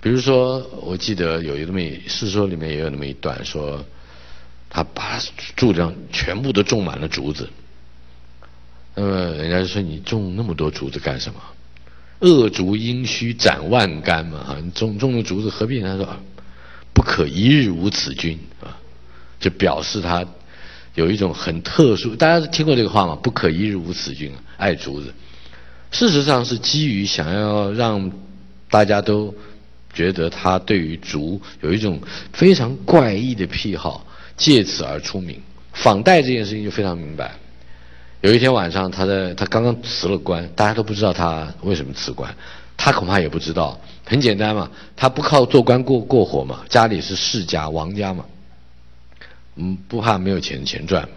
[0.00, 3.84] 比如说，我记得有一那么诗说里面也有那么一段说，
[4.70, 5.18] 他把
[5.54, 7.46] 柱子上全部都种满了竹子，
[9.00, 11.40] 那么人家就说你种那么多竹子干什么？
[12.18, 15.80] 恶竹应须斩万竿嘛，哈，你种种的竹子何必？
[15.80, 16.04] 他说
[16.92, 18.76] 不可一日无此君啊，
[19.38, 20.26] 就表示他
[20.96, 22.16] 有一种很特殊。
[22.16, 23.14] 大家听过这个话吗？
[23.22, 25.14] 不可一日无此君，爱竹子。
[25.92, 28.10] 事实上是基于想要让
[28.68, 29.32] 大家都
[29.94, 32.00] 觉得他对于竹有一种
[32.32, 34.04] 非常怪异的癖好，
[34.36, 35.40] 借此而出名。
[35.72, 37.36] 访戴这件事情就非常明白。
[38.20, 42.34] 有一天晚上，他在他刚刚辞了官，大家都不知道他为什么辞官，
[42.76, 43.80] 他恐怕也不知道。
[44.04, 48.24] 很简单嘛，他不靠做官过过活嘛，家里是世家王家嘛，
[49.56, 51.10] 嗯，不怕没有钱钱赚嘛。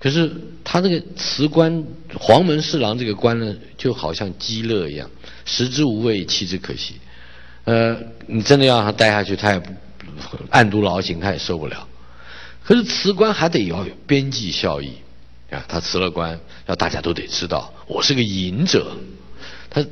[0.00, 0.32] 可是
[0.64, 1.84] 他这个辞官
[2.18, 5.08] 黄门侍郎这个官呢，就好像鸡肋一样，
[5.44, 6.94] 食之无味，弃之可惜。
[7.64, 9.70] 呃，你真的要让他待下去，他也不
[10.50, 11.86] 暗度劳形，他也受不了。
[12.64, 14.94] 可是辞官还得要有边际效益
[15.52, 18.96] 啊，他辞了官，要大家都得知道我是个隐者。
[19.70, 19.84] 他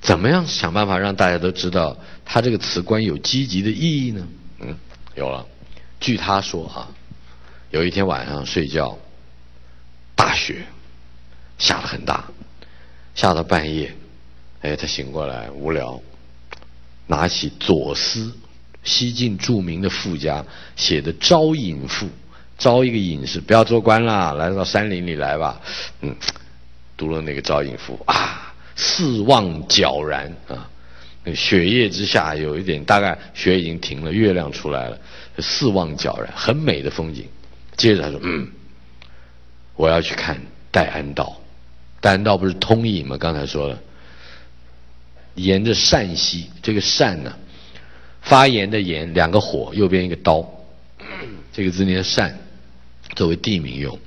[0.00, 4.26] 怎么样想办法让大家都知道他这个辞官有积极的意义呢？
[4.60, 4.76] 嗯，
[5.14, 5.46] 有了。
[6.00, 6.88] 据他说哈，
[7.70, 8.98] 有一天晚上睡觉。
[10.14, 10.64] 大雪
[11.58, 12.30] 下的很大，
[13.12, 13.92] 下到半夜，
[14.60, 16.00] 哎，他醒过来无聊，
[17.08, 18.32] 拿起左思，
[18.84, 20.44] 西晋著名的富家
[20.76, 22.06] 写的《招隐赋》，
[22.62, 25.60] 招一个隐士，不要做官啦，来到山林里来吧。
[26.00, 26.14] 嗯，
[26.96, 30.70] 读了那个《招隐赋》，啊，四望皎然啊，
[31.24, 34.96] 那雪夜之下有一点，大概雪已经停了，月亮出来了，
[35.40, 37.26] 四望皎然，很美的风景。
[37.76, 38.48] 接着他说，嗯。
[39.74, 40.38] 我要去看
[40.70, 41.40] 戴安道，
[42.00, 43.16] 戴安道不是通隐吗？
[43.18, 43.80] 刚才说了，
[45.34, 47.34] 沿着善溪，这个善呢，
[48.20, 50.46] 发言的言，两个火，右边一个刀，
[51.52, 52.38] 这个字念善，
[53.14, 53.98] 作为地名用。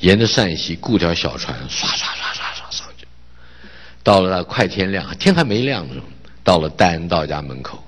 [0.00, 3.06] 沿着善溪，雇条小船，刷刷刷刷刷上去。
[4.02, 6.02] 到了快天亮，天还没亮呢，
[6.42, 7.82] 到了戴安道家门口，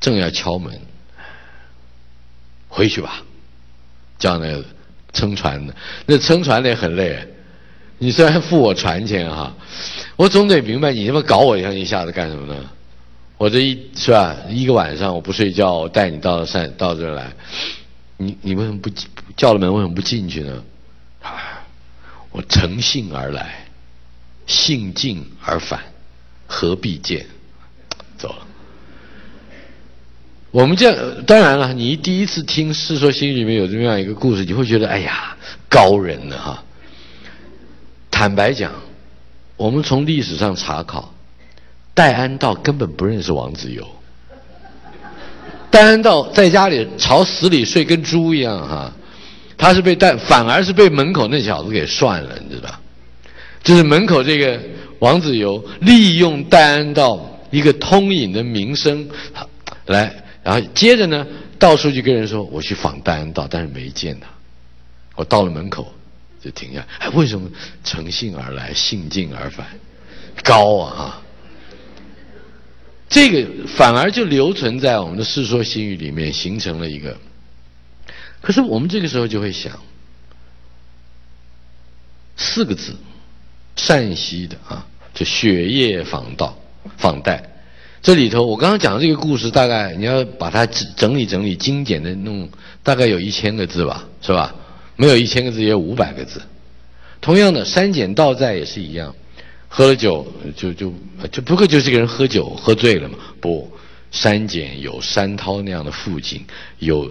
[0.00, 0.80] 正要敲门，
[2.68, 3.22] 回去吧，
[4.18, 4.64] 叫那个。
[5.12, 7.26] 撑船的，那撑船的也很累。
[7.96, 9.50] 你虽然付我船钱哈，
[10.14, 12.62] 我总得明白你他妈搞我一下一下子干什么呢？
[13.38, 17.32] 我这一是吧，一个晚上我不睡觉，我带你到山到这来，
[18.18, 18.90] 你你为什么不
[19.36, 20.62] 叫了门为什么不进去呢？
[21.22, 21.62] 啊，
[22.30, 23.66] 我乘兴而来，
[24.46, 25.80] 兴尽而返，
[26.46, 27.26] 何必见？
[28.16, 28.46] 走了。
[30.50, 35.36] 我们这样，当然了，你第一次听《世说新语》里面有这么样一个故事，你会觉得哎呀，
[35.68, 36.64] 高人呢哈。
[38.10, 38.72] 坦白讲，
[39.56, 41.12] 我们从历史上查考，
[41.92, 43.86] 戴安道根本不认识王子猷。
[45.70, 48.90] 戴安道在家里朝死里睡，跟猪一样哈。
[49.58, 52.78] 他是被戴，反而是被门口那小子给涮了，你知道？
[53.62, 54.60] 就是门口这个
[55.00, 59.08] 王子猷利用戴安道一个通隐的名声，
[59.86, 61.26] 来，然后接着呢，
[61.58, 64.26] 到处去跟人说我去访戴安道，但是没见他。
[65.16, 65.92] 我到了门口
[66.40, 67.50] 就停下，哎，为什么
[67.82, 69.66] 乘兴而来，兴尽而返？
[70.44, 71.22] 高啊！
[73.08, 77.16] 这个反而就留存在我们的《世说新语》里面，形成了一个。
[78.46, 79.76] 可是我们这个时候就会想，
[82.36, 82.94] 四个字，
[83.74, 86.56] 陕西的啊，就雪夜访道
[86.96, 87.42] 访戴。
[88.02, 92.48] 这里头我刚刚讲的这个故事，大概你要把它整理整理，精简的弄，
[92.84, 94.54] 大概有一千个字吧，是吧？
[94.94, 96.40] 没有一千个字，也有五百个字。
[97.20, 99.12] 同样的，删减倒债也是一样。
[99.66, 100.24] 喝了酒
[100.56, 100.88] 就就
[101.32, 103.18] 就不过就是个人喝酒喝醉了嘛？
[103.40, 103.68] 不，
[104.12, 106.46] 删减有山涛那样的父亲，
[106.78, 107.10] 有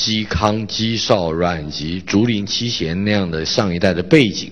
[0.00, 4.50] 嵇康、嵇绍、阮籍、竹林七贤那样的上一代的背景。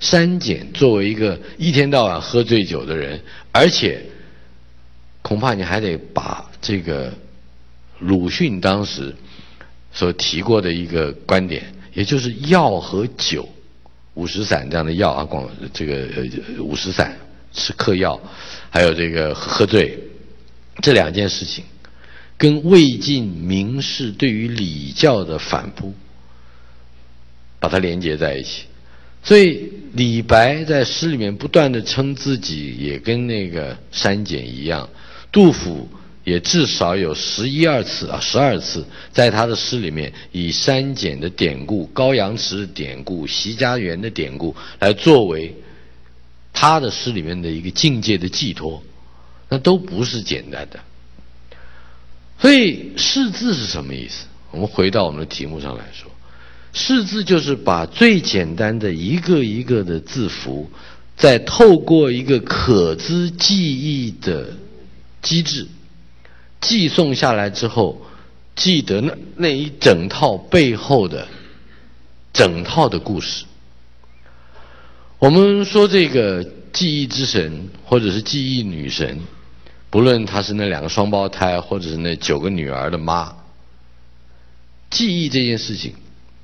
[0.00, 3.20] 删减作为一个一天到晚喝醉酒的人，
[3.52, 4.04] 而且
[5.22, 7.12] 恐怕你还得把这个
[8.00, 9.14] 鲁迅当时
[9.92, 13.48] 所提过的一个观点，也就是药和酒。
[14.14, 16.08] 五石散这样的药啊，广这个
[16.58, 17.16] 五石散
[17.52, 18.20] 吃嗑药，
[18.68, 19.96] 还有这个喝醉，
[20.82, 21.62] 这两件事情，
[22.38, 25.92] 跟魏晋名士对于礼教的反扑，
[27.60, 28.62] 把它连接在一起。
[29.22, 34.88] 所以李白在诗里面不断的称自己，也跟那个删减一样。
[35.30, 35.86] 杜甫。
[36.24, 45.54] 也至少有十一二次啊，十二次，在他的诗里面以删减的典故、高阳池的典故、习家园的典故来作为
[46.52, 48.82] 他的诗里面的一个境界的寄托，
[49.48, 50.78] 那都不是简单的。
[52.40, 54.26] 所以识字是什么意思？
[54.50, 56.10] 我们回到我们的题目上来说，
[56.72, 60.70] 识字就是把最简单的一个一个的字符，
[61.16, 64.56] 再透过一个可资记忆的
[65.20, 65.66] 机制。
[66.60, 68.02] 寄送下来之后，
[68.56, 71.28] 记得那那一整套背后的
[72.32, 73.44] 整套的故事。
[75.18, 79.20] 我们说这个记忆之神，或者是记忆女神，
[79.90, 83.36] 不论她是那两个双胞胎，或者是那九个女儿的妈，
[84.90, 85.94] 记忆这件事情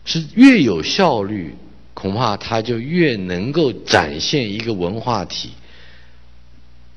[0.05, 1.55] 是越有效率，
[1.95, 5.53] 恐怕它就越能够展现一个文化体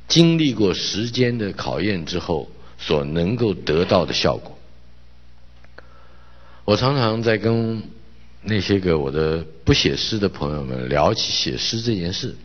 [0.07, 2.49] 经历过时间的考验之后。
[2.79, 4.55] 所能够得到的效果，
[6.63, 7.81] 我常常在跟
[8.43, 12.36] 那些个我的不写诗的朋友们聊起写诗这件事，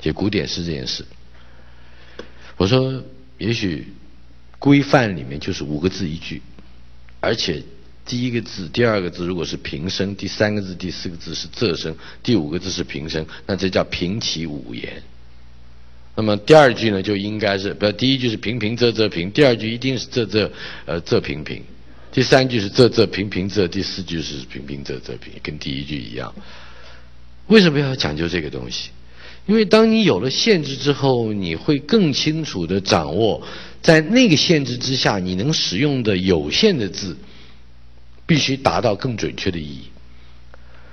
[0.00, 1.04] 写古典诗这件事。
[2.56, 3.02] 我说，
[3.38, 3.88] 也许
[4.58, 6.42] 规范里面就是五个字一句，
[7.20, 7.62] 而且
[8.04, 15.02] 第一个字、第二个字如果是平声，第三个字、第四个字是仄声，第五个字是平声，那这叫平齐五言。
[16.14, 20.50] 那么第二句呢，就应该是，不，第一句是平平仄仄平，第二句一定是仄仄
[20.84, 21.62] 呃仄平平，
[22.12, 26.34] 第三句是仄仄平平仄，第四句是平平仄仄平，跟第一句一样。
[27.46, 28.90] 为什么要讲究这个东西？
[29.46, 33.42] 因为当你有了限制之后，你会更清楚的掌握，
[33.82, 37.16] 在那个限制之下，你能使用的有限的字，
[38.24, 39.88] 必须达到更准确的意义。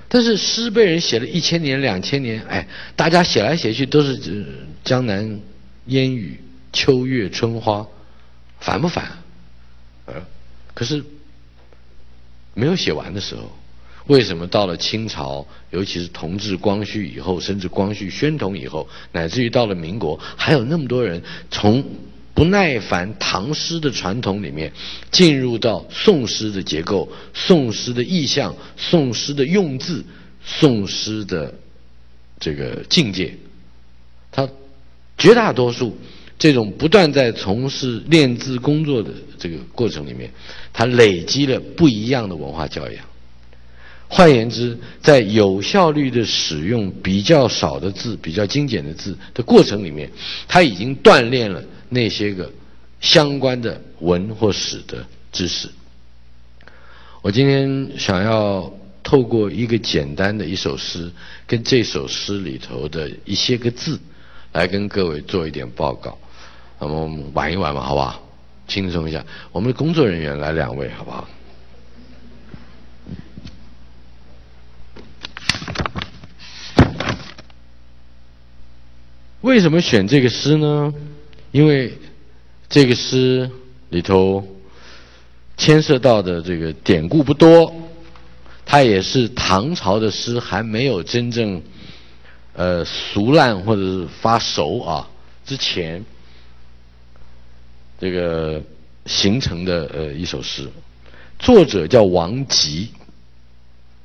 [0.08, 4.18] 但是诗被人写了一千年、两千年，哎，大家写来写去都是
[4.84, 5.40] 江南
[5.86, 6.42] 烟雨、
[6.74, 7.86] 秋月春花，
[8.60, 9.20] 烦不烦？
[10.08, 10.16] 呃，
[10.74, 11.04] 可是
[12.56, 13.59] 没有写完的时候，
[14.10, 21.84] 为什么到了清朝，尤其是同治、光绪以后，甚至光绪、宣统以后，乃至于到了民国，还有那么多人从？
[22.32, 24.72] 不耐烦唐诗的传统里面，
[25.12, 30.06] 进入到宋诗的结构、宋诗的意象、宋诗的用字、
[30.46, 31.54] 宋诗的
[32.40, 33.36] 这个境界，
[34.32, 34.48] 他
[35.18, 35.98] 绝大多数
[36.38, 40.32] 这种不断在从事练字工作的这个过程里面，
[40.72, 43.09] 他累积了不一样的文化教养。
[44.10, 50.12] 换言之，在有效率的使用比较少的字、比较精简的字的过程里面，
[50.48, 51.64] 他已经锻炼了。
[51.92, 52.48] 那些个
[53.02, 55.68] 相关的文或史的知识，
[57.24, 61.12] 我今天想要透过一个简单的一首诗，
[61.48, 64.00] 跟这首诗里头的一些个字，
[64.52, 66.16] 来跟各位做一点报告。
[66.80, 68.22] 那么我们玩一玩嘛，好不好？
[68.68, 69.26] 轻松一下。
[69.52, 71.28] 我们的工作人员来两位，好不好？
[79.42, 80.94] 为什么选这个诗呢？
[81.52, 81.98] 因为
[82.68, 83.50] 这个诗
[83.90, 84.46] 里头
[85.56, 87.74] 牵涉到的这个典故不多，
[88.66, 91.62] 它也是唐朝的诗还没有真正
[92.54, 95.10] 呃俗烂或者是发熟啊
[95.46, 96.04] 之前，
[98.00, 98.62] 这个
[99.06, 100.68] 形成的呃一首诗，
[101.40, 102.90] 作者叫王吉，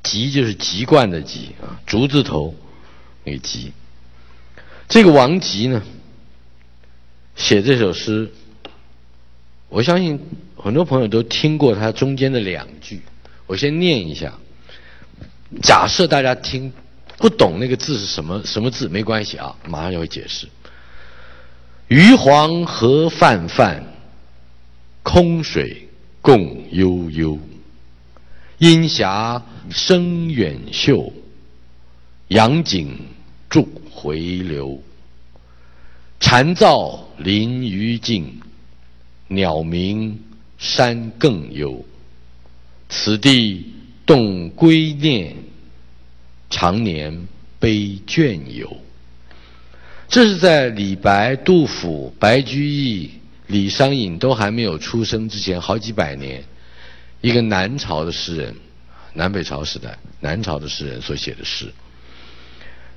[0.05, 2.55] 吉就是籍贯的籍啊，竹字头
[3.25, 3.73] 那个吉。
[4.89, 5.83] 这个王吉呢，
[7.35, 8.31] 写这首诗，
[9.69, 10.21] 我相信
[10.57, 13.01] 很多朋友都听过他中间的两句，
[13.47, 14.35] 我先念一下。
[15.63, 16.73] 假设大家听
[17.17, 20.49] 不懂那个字是什么什么字，没关系啊，马上就会解释。
[21.89, 23.85] 鱼黄河泛泛，
[25.03, 25.89] 空水
[26.21, 27.39] 共悠悠。
[28.59, 31.13] 阴霞生远秀，
[32.29, 32.97] 阳景
[33.51, 33.69] 驻
[34.05, 34.83] 回流。
[36.21, 38.39] 蝉噪林愈静，
[39.29, 40.23] 鸟鸣
[40.59, 41.83] 山更幽。
[42.91, 43.73] 此地
[44.05, 45.35] 动归念，
[46.51, 47.27] 常年
[47.59, 48.77] 悲倦游。
[50.07, 53.11] 这是在李白、杜甫、白居易、
[53.47, 56.45] 李商隐都还没有出生之前，好几百年，
[57.23, 58.55] 一个南朝的诗人，
[59.15, 61.73] 南北朝时代南朝的诗人所写的诗，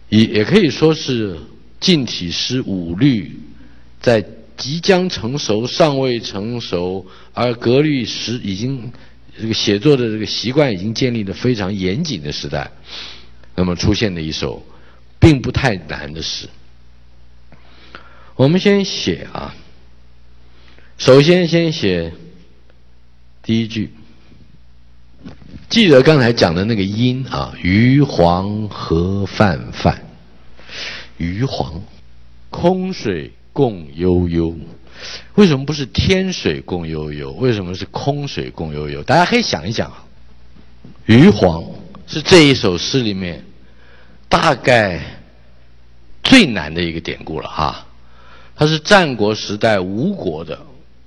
[0.10, 1.38] 也也可以说是。
[1.80, 3.40] 近体诗五律，
[4.02, 4.26] 在
[4.58, 7.06] 即将成熟、尚未成熟，
[7.36, 8.92] 而格律诗已经
[9.40, 12.72] 这个写作的这个习惯已经建立的非常严谨的时代，
[13.54, 14.66] 那么出现的一首
[15.20, 16.50] 并不太难的诗。
[18.36, 19.56] 我们先写啊，
[20.98, 22.12] 首先先写
[23.44, 23.94] 第一句，
[25.70, 30.02] 记得刚才讲的那个音啊，鱼黄河泛泛。
[31.18, 31.82] 鱼黄，
[32.50, 34.56] 空水共悠悠。
[35.36, 37.32] 为什么不是天水共悠悠？
[37.34, 39.04] 为什么是空水共悠悠？
[39.04, 40.06] 大家可以想一想啊。
[41.06, 41.64] 鱼黄
[42.08, 43.44] 是这一首诗里面
[44.30, 45.02] 大概
[46.24, 47.86] 最难的一个典故了哈。
[48.56, 50.58] 它是战国时代吴国的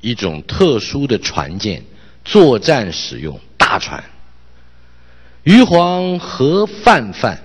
[0.03, 1.83] 一种特殊的船舰，
[2.25, 4.05] 作战使用大船。
[5.45, 7.38] 鱼黄和泛泛，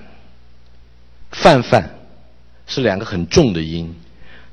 [1.32, 1.92] 泛泛。
[2.68, 3.96] 是两个很重的音，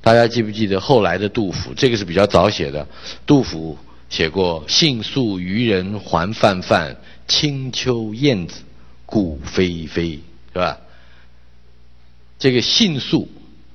[0.03, 1.73] 大家记不记得后来的杜甫？
[1.75, 2.87] 这个是比较早写的。
[3.25, 3.79] 杜甫
[4.11, 6.95] 写过“信宿渔人还泛泛，
[7.27, 8.61] 清秋燕子
[9.07, 10.21] 鼓飞飞”，
[10.53, 10.79] 是吧？
[12.39, 13.27] 这个“信宿”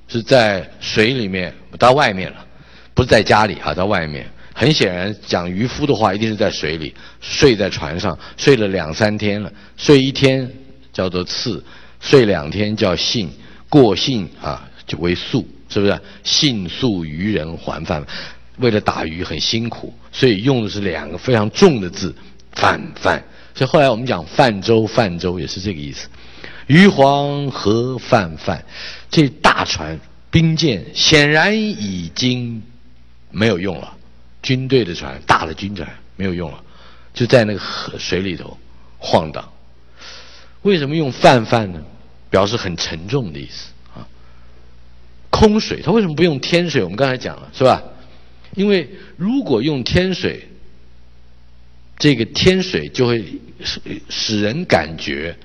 [0.06, 2.46] 是在水里面到外面了，
[2.94, 4.30] 不是在家里啊，在外面。
[4.58, 9.52] 很显然，讲渔夫的话，一定是在水里，睡在船上，睡了两三天了。
[9.76, 10.50] 睡一天
[10.92, 11.62] 叫做次，
[12.00, 13.30] 睡两天叫信。
[13.68, 16.00] 过信啊，就为宿，是不是？
[16.24, 18.04] 信宿渔人还泛，
[18.56, 22.12] 为了打鱼很辛苦，所以用的是两个非常重的字，
[22.50, 23.22] 泛泛。
[23.54, 26.08] 所以后来我们讲泛舟，泛舟也是这个意思。
[26.66, 28.64] 鱼黄河泛泛，
[29.08, 30.00] 这大船
[30.32, 32.60] 兵舰显然已经
[33.30, 33.92] 没有用了，
[34.48, 35.86] 军队的船，大的军船
[36.16, 36.64] 没有用了，
[37.12, 38.56] 就在那个河水里头
[38.96, 39.46] 晃荡。
[40.62, 41.82] 为什么用泛泛呢？
[42.30, 44.08] 表示很沉重的意思啊。
[45.28, 46.82] 空水，他为什么不用天水？
[46.82, 47.82] 我们刚才讲了，是吧？
[48.54, 48.88] 因为
[49.18, 50.48] 如果用天水，
[51.98, 53.22] 这个天水就会
[53.62, 55.36] 使使人感觉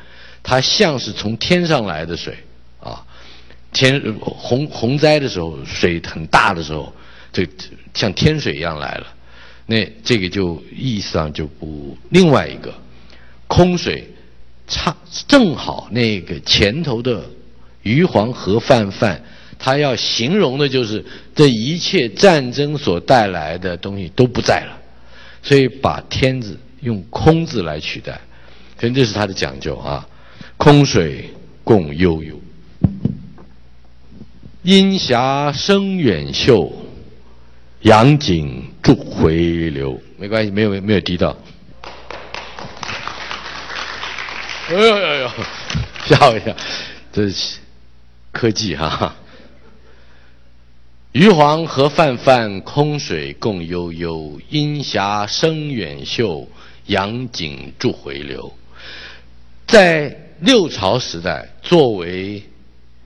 [0.42, 2.38] 它像是从天上来的水
[2.80, 3.06] 啊。
[3.74, 6.96] 天洪洪灾的时候，水很大的时候，
[7.34, 7.46] 这
[7.94, 9.08] 像天水一样来了。
[9.66, 12.74] 那这个就意思上就不另外一个
[13.48, 14.08] 空水。
[14.66, 14.96] 差
[15.28, 17.30] 正好那个前头的
[17.82, 19.22] 鱼黄河泛泛，
[19.60, 21.04] 他要形容的就是
[21.36, 24.82] 这一切战争所带来的东西都不在了，
[25.44, 28.22] 所以把天字用空字来取代，
[28.80, 30.08] 所以这是他的讲究啊。
[30.56, 31.30] 空水
[31.66, 32.40] 共悠悠，
[34.64, 36.72] 阴霞生远秀，
[37.84, 39.36] 杨景驻回
[39.70, 40.02] 流。
[40.18, 41.36] 没关系，没有没有低到。
[44.70, 45.32] 哎呦呦呦，
[46.06, 46.56] 吓我一跳！
[47.12, 47.60] 这是
[48.32, 49.14] 科技哈。
[51.12, 54.40] 鱼黄河泛泛，空水共悠悠。
[54.50, 56.48] 阴霞生远秀，
[56.86, 58.52] 杨景驻回流。
[59.68, 62.42] 在六朝时代，作为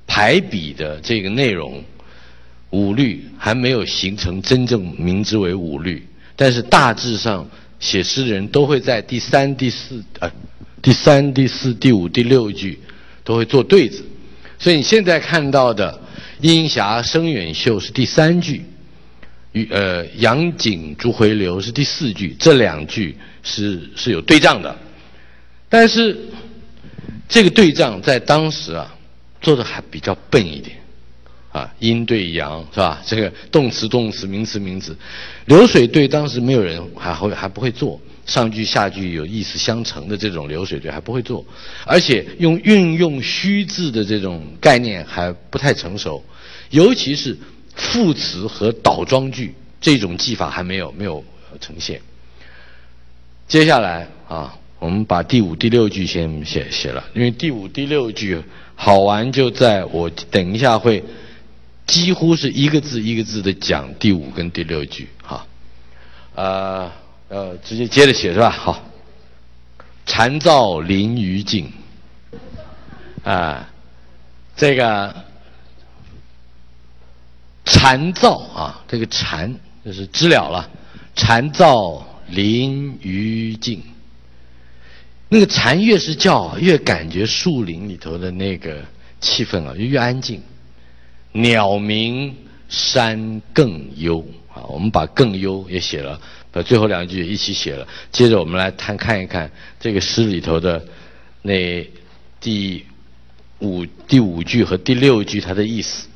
[0.06, 1.84] 排比的这个内容，
[2.72, 7.48] 五律还没有形成真正名之为五律，但是大致上
[7.80, 10.32] 写诗的人都会在第三、第四呃。
[10.80, 12.80] 第三、第四、第五、第六句
[13.24, 14.06] 都会做对子，
[14.60, 16.00] 所以你现在看到的
[16.40, 18.64] “阴霞生远秀”是第三句，
[19.54, 24.74] 与呃杨景逐回流是第四句，这两句是是有对仗的，
[25.68, 26.16] 但是
[27.28, 28.96] 这个对仗在当时啊
[29.42, 30.78] 做的还比较笨一点。
[31.58, 33.02] 啊，阴对阳是吧？
[33.04, 34.96] 这个动词动词，名词名词，
[35.46, 41.44] 流水对当时没有人还会还不会做，上句下句有意思相承的这种流水对还不会做，
[41.84, 46.24] 而且用运用虚字的这种概念还不太成熟，
[46.70, 47.36] 尤其是
[47.74, 51.24] 副词和倒装句这种技法还没有没有
[51.60, 52.00] 呈现。
[53.48, 58.40] 接下来啊，我们把第五、第六句先写写了，因为第五、第六句
[58.76, 61.04] 好玩就在我等一下会。
[61.88, 65.48] 几乎是一个字一个字的讲第五跟第六句，哈，
[66.36, 66.92] 呃，
[67.30, 68.50] 呃，直接接着写是吧？
[68.50, 68.84] 好，
[70.06, 71.72] 蝉噪林于静，
[73.24, 73.70] 啊，
[74.58, 75.16] 这个
[77.64, 80.70] 蝉噪啊，这个蝉就是知了了，
[81.16, 83.82] 蝉噪林于静，
[85.30, 88.84] 那个蝉越是叫，越感觉树林里头的那个
[89.22, 90.44] 气氛啊，越安静。
[91.32, 92.36] 鸟鸣
[92.70, 96.20] 山更幽啊，我们把更幽也写了，
[96.52, 97.88] 把最后两句也一起写了。
[98.12, 99.50] 接着我们来看看一看
[99.80, 100.84] 这个诗里头的
[101.42, 101.88] 那
[102.40, 102.86] 第
[103.60, 106.08] 五第五句和第六句它的意思。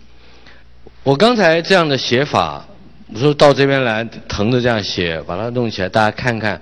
[1.03, 2.67] 我刚才这样的写法，
[3.13, 6.61] 我说到这边来腾着这样写，把它弄起来，大家看看。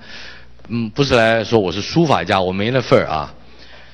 [0.72, 3.34] 嗯，不是来说我是书法家，我没那份儿啊，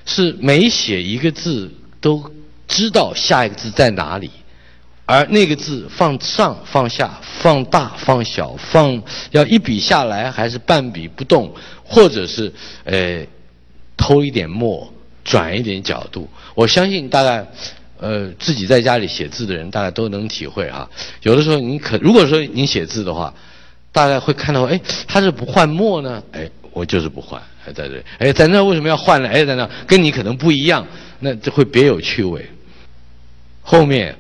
[0.05, 2.31] 是每写一个字都
[2.69, 4.31] 知道下一个字在哪里。
[5.09, 9.01] 而那个字放上放下放大放小放
[9.31, 11.55] 要一笔下来还是半笔不动，
[11.85, 12.53] 或者是
[12.83, 13.25] 呃
[13.97, 14.93] 偷一点墨
[15.25, 17.47] 转一点角度，我相信大概
[18.01, 20.91] 呃自己在家里写字的人大概都能体会哈。
[21.23, 23.33] 有的时候你可如果说你写字的话，
[23.93, 26.21] 大概会看到哎他是不换墨呢？
[26.33, 29.29] 哎我就是不换还在这哎在那为什么要换呢？
[29.29, 30.85] 哎在那跟你可能不一样，
[31.21, 32.45] 那这会别有趣味。
[33.63, 34.13] 后面。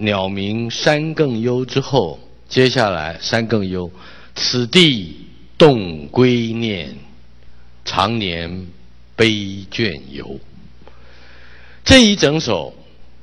[0.00, 3.90] 鸟鸣山更幽之后，接下来山更幽，
[4.34, 5.14] 此地
[5.58, 6.96] 动归念，
[7.84, 8.66] 常年
[9.14, 9.28] 悲
[9.70, 10.40] 倦游。
[11.84, 12.74] 这一整首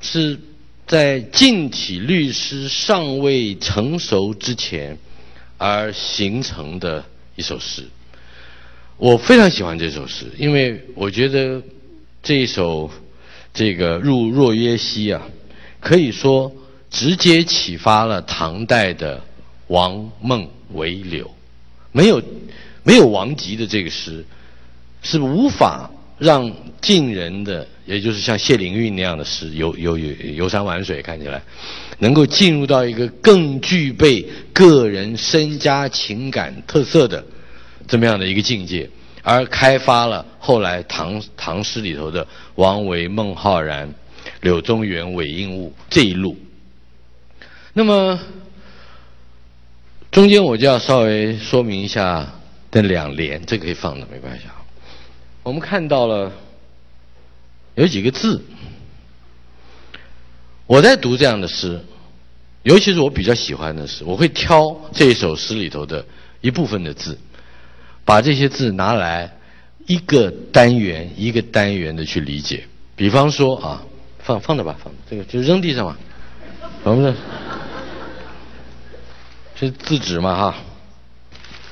[0.01, 0.39] 是
[0.86, 4.99] 在近体律诗尚未成熟之前
[5.57, 7.03] 而形成的
[7.36, 7.88] 一首诗。
[8.97, 11.59] 我非常喜欢这首诗，因为我觉得
[12.21, 12.91] 这一首
[13.51, 15.23] 这个入若约兮啊，
[15.80, 16.53] 可以说。
[16.89, 19.21] 直接启发了唐代的
[19.67, 21.29] 王孟韦柳，
[21.91, 22.21] 没有
[22.83, 24.25] 没有王吉的这个诗，
[25.01, 31.41] 是无法让晋人的，也就是像谢灵运那样的诗游游游游山玩水，看起来
[31.99, 37.23] 能够进入到一个更具备个人身家情感特色的
[37.88, 38.89] 这么样的一个境界，
[39.21, 42.25] 而开发了后来唐唐诗里头的
[42.55, 43.93] 王维、孟浩然、
[44.41, 46.38] 柳宗元、韦应物这一路。
[47.78, 48.19] 那么
[50.09, 52.28] 中间我就要稍微说明一下
[52.71, 54.55] 的两联，这个可以放的没关系啊。
[55.43, 56.32] 我们看到了
[57.75, 58.43] 有几个字，
[60.65, 61.80] 我在读这样的诗，
[62.63, 66.03] 尤其是我比较喜欢的诗，我会挑这一首诗里头的
[66.41, 67.15] 一部分的字，
[68.03, 69.32] 把这些字拿来
[69.86, 72.65] 一个单元一个单元的去理解。
[72.95, 73.84] 比方说啊，
[74.17, 75.95] 放放着吧，放这个就扔地上吧，
[76.82, 77.15] 我们。
[79.59, 80.55] 是字纸嘛哈，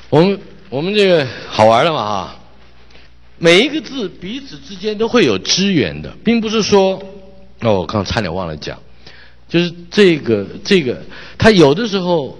[0.09, 2.39] 我们我们这个好玩的嘛哈，
[3.37, 6.99] 每一个字彼此之间都会有支援的，并不是说，
[7.61, 8.79] 哦，我刚差点忘了讲，
[9.47, 10.99] 就是这个这个，
[11.37, 12.35] 它有的时候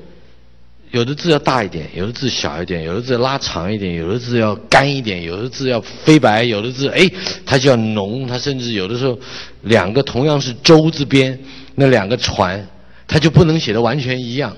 [0.90, 7.08] 有的字要大一点，有的字小一点，有的字拉长一点，有的字要干一点，有的字要飞白，有的字哎
[7.46, 9.16] 它就要浓，它甚至有的时候
[9.62, 11.40] 两个同样是舟字边，
[11.76, 12.68] 那两个船，
[13.08, 14.58] 它就不能写的完全一样。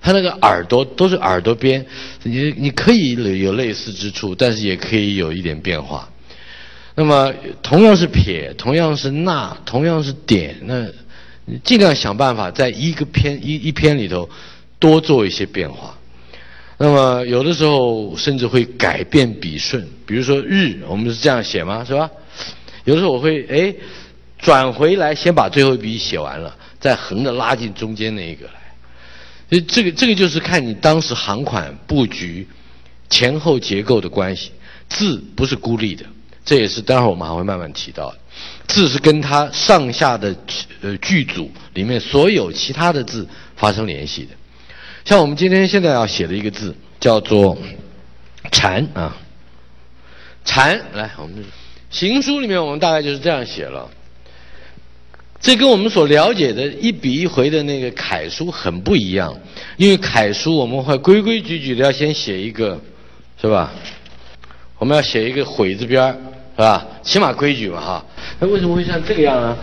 [0.00, 1.84] 它那个耳朵都是耳朵边，
[2.22, 6.08] 你你可以有类似之处，但是也可以有一点变化。
[6.94, 7.32] 那么
[7.62, 10.86] 同样是撇，同样是捺，同样是点，那
[11.62, 14.28] 尽量想办法在一个篇一一篇里头
[14.78, 15.96] 多做一些变化。
[16.78, 21.84] 那么有的时候甚至会改变笔顺，比如说日，我们是这样写吗？
[21.84, 22.10] 是吧？
[22.84, 23.74] 有的时候我会哎
[24.38, 28.59] 转回来，先把最后一笔写完了，再横着拉进中间那一个来。
[29.50, 32.46] 所以这个这个就是看你当时行款布局
[33.08, 34.52] 前后结构的关系，
[34.88, 36.06] 字不是孤立的，
[36.44, 38.18] 这也是待会儿我们还会慢慢提到的。
[38.68, 40.36] 字是跟它上下的
[40.80, 43.26] 呃剧组里面所有其他的字
[43.56, 44.30] 发生联系的。
[45.04, 47.58] 像我们今天现在要写的一个字叫做
[48.52, 49.16] “禅”啊
[50.44, 51.44] ，“禅”来，我们
[51.90, 53.90] 行书里面我们大概就是这样写了。
[55.40, 59.34] 这跟我们所了解的一笔一回的那个楷书很不一样，
[59.78, 62.78] 因为楷书我们会规规矩矩的要先写一个，
[63.40, 63.72] 是吧？
[64.78, 66.12] 我们要写一个“悔”字边
[66.56, 66.86] 是吧？
[67.02, 68.04] 起码规矩嘛，哈。
[68.38, 69.56] 那为什么会像这个样呢？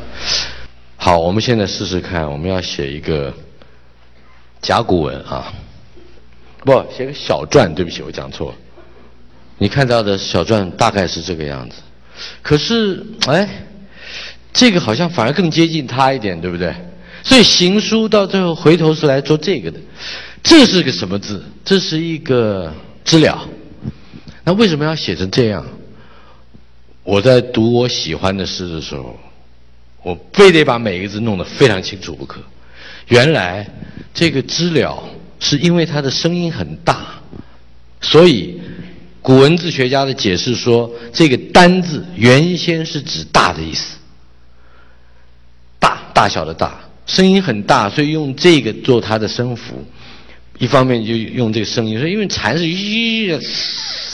[0.95, 3.31] 好，我们现在试试看，我们要写一个
[4.59, 5.53] 甲骨文啊，
[6.65, 7.71] 不，写个小篆。
[7.75, 8.57] 对不起，我讲错了。
[9.59, 11.75] 你看到的小篆大概是这个样子，
[12.41, 13.47] 可是，哎。
[14.53, 16.73] 这个好像反而更接近他一点，对不对？
[17.23, 19.79] 所以行书到最后回头是来做这个的。
[20.43, 21.43] 这是个什么字？
[21.65, 22.73] 这是一个
[23.03, 23.47] 知了。
[24.45, 25.65] 那为什么要写成这样？
[27.03, 29.17] 我在读我喜欢的诗的时候，
[30.03, 32.41] 我非得把每一个字弄得非常清楚不可。
[33.07, 33.67] 原来
[34.13, 35.03] 这个知了
[35.39, 37.21] 是因为它的声音很大，
[37.99, 38.61] 所以
[39.21, 43.96] 古文字学家的解释说，这个“单”字原先是指大的意思。
[46.17, 49.85] 大小的大，声音很大，所以用这个做它的声符。
[50.57, 53.27] 一方面就用这个声音，说因为蝉是吁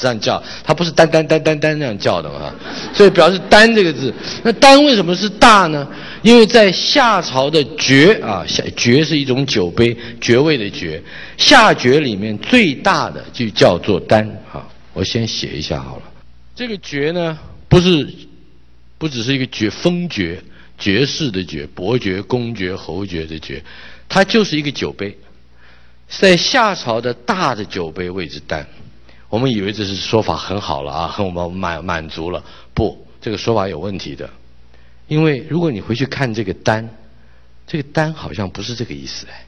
[0.02, 2.54] 这样叫，它不是单单单单单那样叫的嘛，
[2.94, 4.14] 所以表示单这个字。
[4.44, 5.88] 那单为什么是大呢？
[6.22, 11.02] 因为在夏朝的爵啊，下爵是一种酒杯，爵位的爵，
[11.38, 14.68] 夏爵里面最大的就叫做单啊。
[14.92, 16.04] 我先写一下好了，
[16.54, 17.40] 这个爵呢，
[17.70, 18.06] 不是
[18.98, 20.38] 不只是一个爵，封爵。
[20.84, 23.64] 爵士的爵，伯爵、公爵、侯爵的爵，
[24.10, 25.18] 它就是一个酒杯，
[26.10, 28.68] 在夏朝的大的酒杯位置单。
[29.30, 32.44] 我们以为这是说法很好了啊，很我们满满足了。
[32.74, 34.30] 不，这个说法有问题的，
[35.08, 36.90] 因为如果你回去看这个单，
[37.66, 39.46] 这个单好像不是这个意思哎。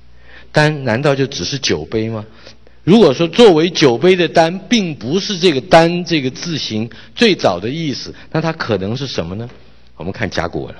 [0.53, 2.25] 单难道就只是酒杯吗？
[2.85, 9.49] 如果说作为酒杯的单，并不是这个单这个字形最早的意思，那它可能是什么呢？
[9.97, 10.73] 我们看甲骨文。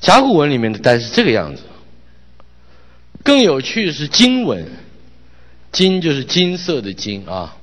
[0.00, 1.62] 甲骨文里面的“单”是这个样子。
[3.22, 4.66] 更有趣的是金文，
[5.70, 7.54] 金就是金色的金啊，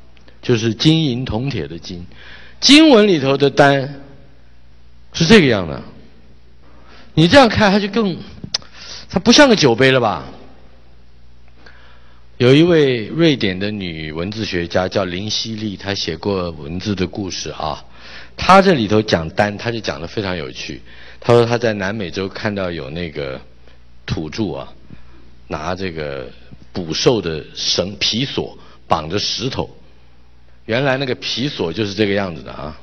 [0.41, 2.05] 就是金银铜铁的金。
[2.59, 4.01] 金文里头的“单”
[5.13, 5.81] 是这个样的。
[7.15, 8.15] 你这样看，它就更，
[9.09, 10.25] 它不像个酒杯了吧？
[12.37, 17.83] 有一位瑞典的女文字学家叫林希利，她写过文字的故事啊。
[18.35, 20.83] 她这里头讲“单”，她就讲的非常有趣。
[21.19, 23.41] 他说他在南美洲看到有那个
[24.05, 24.73] 土著啊，
[25.47, 26.29] 拿这个
[26.71, 28.57] 捕兽的绳皮索
[28.87, 29.69] 绑着石头，
[30.65, 32.79] 原来那个皮索就是这个样子的啊，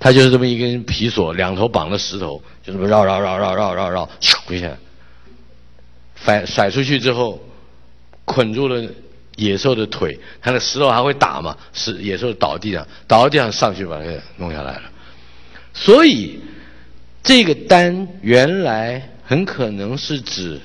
[0.00, 4.76] 它就是这么一根皮索，两头绑着石头，就这么绕绕绕绕绕绕绕，咻一下，
[6.16, 7.40] 甩甩出去之后，
[8.24, 8.82] 捆住了
[9.36, 14.04] 野兽的腿，它的石头还会打嘛，是野兽倒地上，倒到地上上去把它
[14.38, 14.82] 弄下来了，
[15.72, 16.40] 所以。
[17.28, 20.58] 这个单原来很可能是指，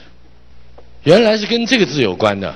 [1.03, 2.55] 原来是跟这个字有关的。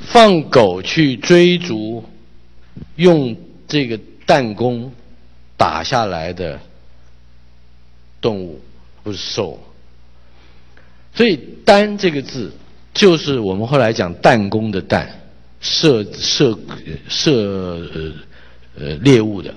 [0.00, 2.04] 放狗去追逐，
[2.96, 3.34] 用
[3.66, 4.92] 这个弹弓
[5.56, 6.60] 打下来的
[8.20, 8.60] 动物，
[9.02, 9.58] 不是兽。
[11.14, 12.52] 所以“单”这个字
[12.92, 15.22] 就是我们后来讲弹弓的“弹”，
[15.62, 16.58] 射射
[17.08, 17.32] 射
[17.94, 18.12] 呃
[18.78, 19.54] 呃猎物的。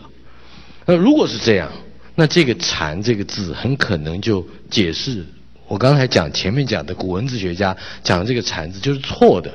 [0.85, 1.69] 那如果是这样。
[2.15, 5.25] 那这个“禅”这个字很可能就解释
[5.67, 9.51] 我刚才讲前面讲的古文字学家讲的这个“禅”字就是错的。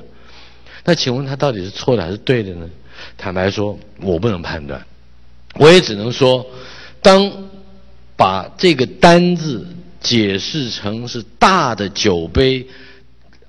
[0.85, 2.69] 那请问他到底是错的还是对的呢？
[3.17, 4.85] 坦白说，我不能判断。
[5.55, 6.45] 我也只能说，
[7.01, 7.31] 当
[8.17, 9.67] 把这个“单”字
[10.01, 12.67] 解释成是大的酒杯，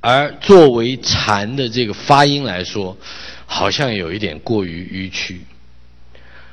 [0.01, 2.95] 而作为“禅”的这个发音来说，
[3.47, 5.41] 好像有一点过于迂曲。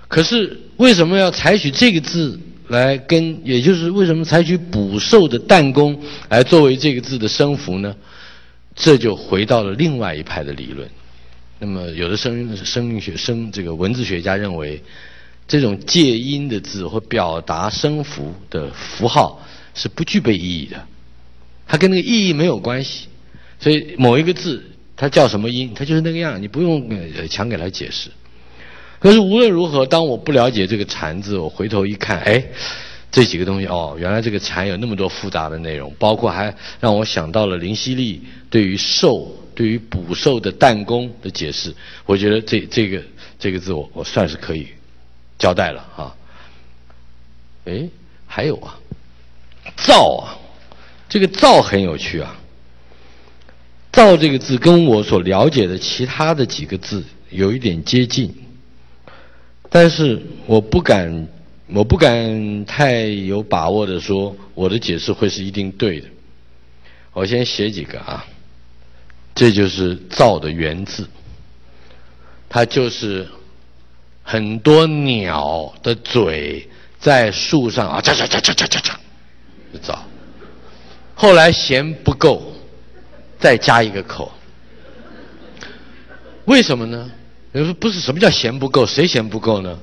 [0.09, 2.39] 可是为什么要采取这个字
[2.69, 3.41] 来跟？
[3.45, 7.95] 也就是为什么采取捕兽的弹弓来作为这个字的声符呢？
[8.75, 10.89] 这就回到了另外一派的理论。
[11.59, 14.83] 那么有的声声韵学生这个文字学家认为，
[15.49, 19.43] 这种借音的字或表达声符的符号
[19.75, 20.87] 是不具备意义的，
[21.67, 23.07] 它跟那个意义没有关系。
[23.59, 24.63] 所以某一个字
[24.97, 28.11] 它叫什么音，它就是那个样，你不用呃强给它解释。
[28.99, 32.43] 可是无论如何，当我不了解这个“禅”字，我回头一看，哎，
[33.13, 41.75] 这几个东西哦，原来这个“禅”有那么多复杂的内容，包括还让我想到了林希利对于兽、对于捕兽的弹弓的解释。
[42.07, 43.03] 我觉得这这个
[43.39, 44.69] 这个字，我我算是可以
[45.39, 46.15] 交代了啊。
[47.67, 47.89] 哎，
[48.27, 48.79] 还有啊
[49.77, 50.39] ，“造”啊，
[51.09, 52.37] 这个“造”很有趣啊
[53.93, 58.35] ，“造这个字跟我所了解的其他的几个字有一点接近，
[59.79, 61.29] 但是我不敢，
[61.67, 66.09] 我不敢太有把握的说我的解释会是一定对的。
[67.13, 68.25] 我先写几个啊，
[69.35, 71.07] 这就是“造”的原字，
[72.49, 73.29] 它就是
[74.23, 76.67] 很多鸟的嘴
[76.99, 78.95] 在树上啊，喳喳喳喳喳喳喳，
[79.83, 80.03] 造。
[81.15, 82.51] 后来嫌不够。
[83.39, 84.33] 再加一个口，
[86.47, 87.11] 为什么呢？
[87.57, 88.85] 有人说不是什么叫嫌不够？
[88.85, 89.79] 谁嫌不够呢？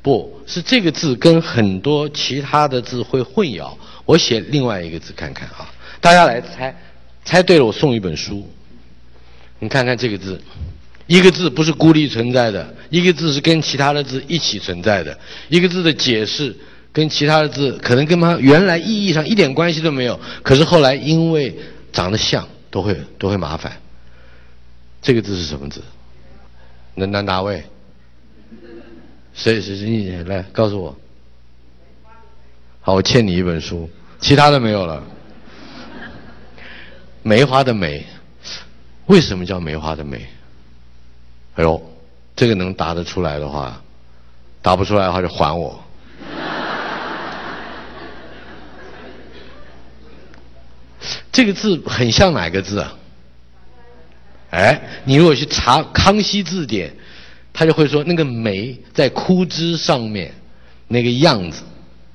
[0.00, 3.70] 不是这个字跟很多其他的字会混淆。
[4.06, 5.70] 我写另外一个字看看啊，
[6.00, 6.74] 大家来猜，
[7.26, 8.50] 猜对了我送一本书。
[9.58, 10.40] 你看看这个字，
[11.06, 15.18] 一个字不是孤立存在的，一个字是跟其他的字一起存在的，
[15.50, 16.56] 一个字的解释
[16.94, 21.54] 跟其他的字可能跟它原来意义上一点关系都没有，可是后来因为
[21.92, 22.48] 长得像。
[22.70, 23.72] 都会都会麻烦。
[25.00, 25.82] 这个字是什么字？
[26.98, 27.62] 哪哪哪位？
[29.32, 29.86] 谁谁谁？
[29.88, 30.96] 你来告诉我。
[32.80, 33.88] 好，我欠你一本书，
[34.20, 35.02] 其他的没有了。
[37.22, 38.04] 梅花的梅，
[39.06, 40.26] 为什么叫梅花的梅？
[41.54, 41.80] 哎呦，
[42.34, 43.80] 这个能答得出来的话，
[44.60, 45.80] 答不出来的话就还我。
[51.30, 52.92] 这个字很像哪个字啊？
[54.50, 56.88] 哎，你如果去查《康熙字典》，
[57.52, 60.32] 他就会说那个梅在枯枝上面
[60.86, 61.62] 那个样子，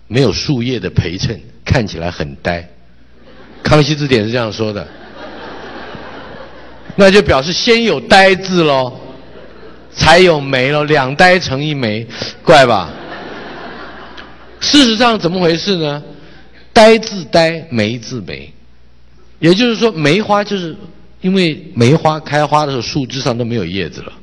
[0.07, 2.61] 没有树叶的陪衬，看起来很呆。
[3.61, 4.87] 《康熙字典》是这样说的，
[6.95, 8.99] 那就表示先有呆字喽，
[9.93, 12.05] 才有梅喽，两呆成一梅，
[12.43, 12.89] 怪吧？
[14.59, 16.01] 事实上怎么回事呢？
[16.71, 18.51] 呆字呆，梅字梅。
[19.39, 20.75] 也就是说，梅花就是
[21.23, 24.13] 因为梅花开花的时候树枝上都没有叶子了，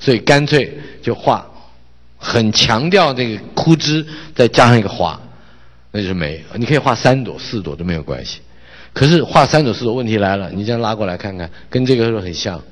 [0.00, 1.46] 所以干脆就画，
[2.16, 4.04] 很强调那个枯枝，
[4.34, 5.20] 再加上一个花，
[5.92, 6.42] 那就是梅。
[6.56, 8.40] 你可以画三朵、四朵都没有关系。
[8.94, 12.62] 可是画三朵、四朵，问题来了，你这样拉过来看看，跟这个是很像，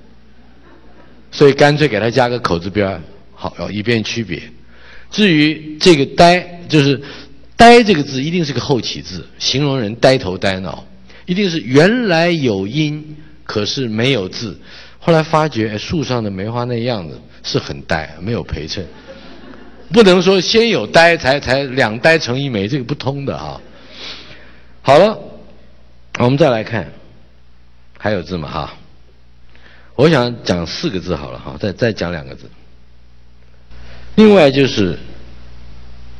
[1.30, 3.02] 所以干脆给它加个口字边
[3.34, 4.40] 好，以便区别。
[5.10, 6.40] 至于这个“呆”，
[6.70, 6.98] 就是
[7.54, 10.86] “呆”这个字，一定是个后起字，形容人呆头呆脑。
[11.26, 13.16] 一定是原来有因，
[13.52, 14.58] 可是没有字。
[14.98, 18.86] 后来发觉树上的梅花那样子是很呆，没有陪衬。
[19.92, 23.60] 不能说先有呆才才两呆成一枚，这个不通的啊。
[24.80, 25.18] 好了，
[26.18, 26.90] 我们再来看，
[27.98, 28.48] 还有字吗？
[28.48, 28.74] 哈，
[29.96, 32.48] 我想讲四个字好了哈，再再讲两个字。
[34.14, 34.98] 另外就是，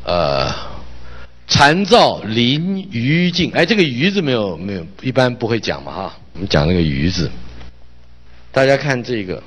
[0.05, 0.72] 呃。
[1.47, 6.19] 残照临鱼静，哎，这个“鱼”字没有没有，一般不会讲嘛哈。
[6.33, 7.31] 我们讲那个“鱼”字，
[8.51, 9.43] 大家看这个，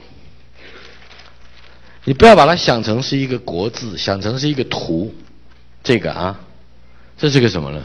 [2.04, 5.14] 你不要把它想成是一个国字，想成是一个图。
[5.84, 6.39] 这个啊，
[7.18, 7.82] 这是个什么呢？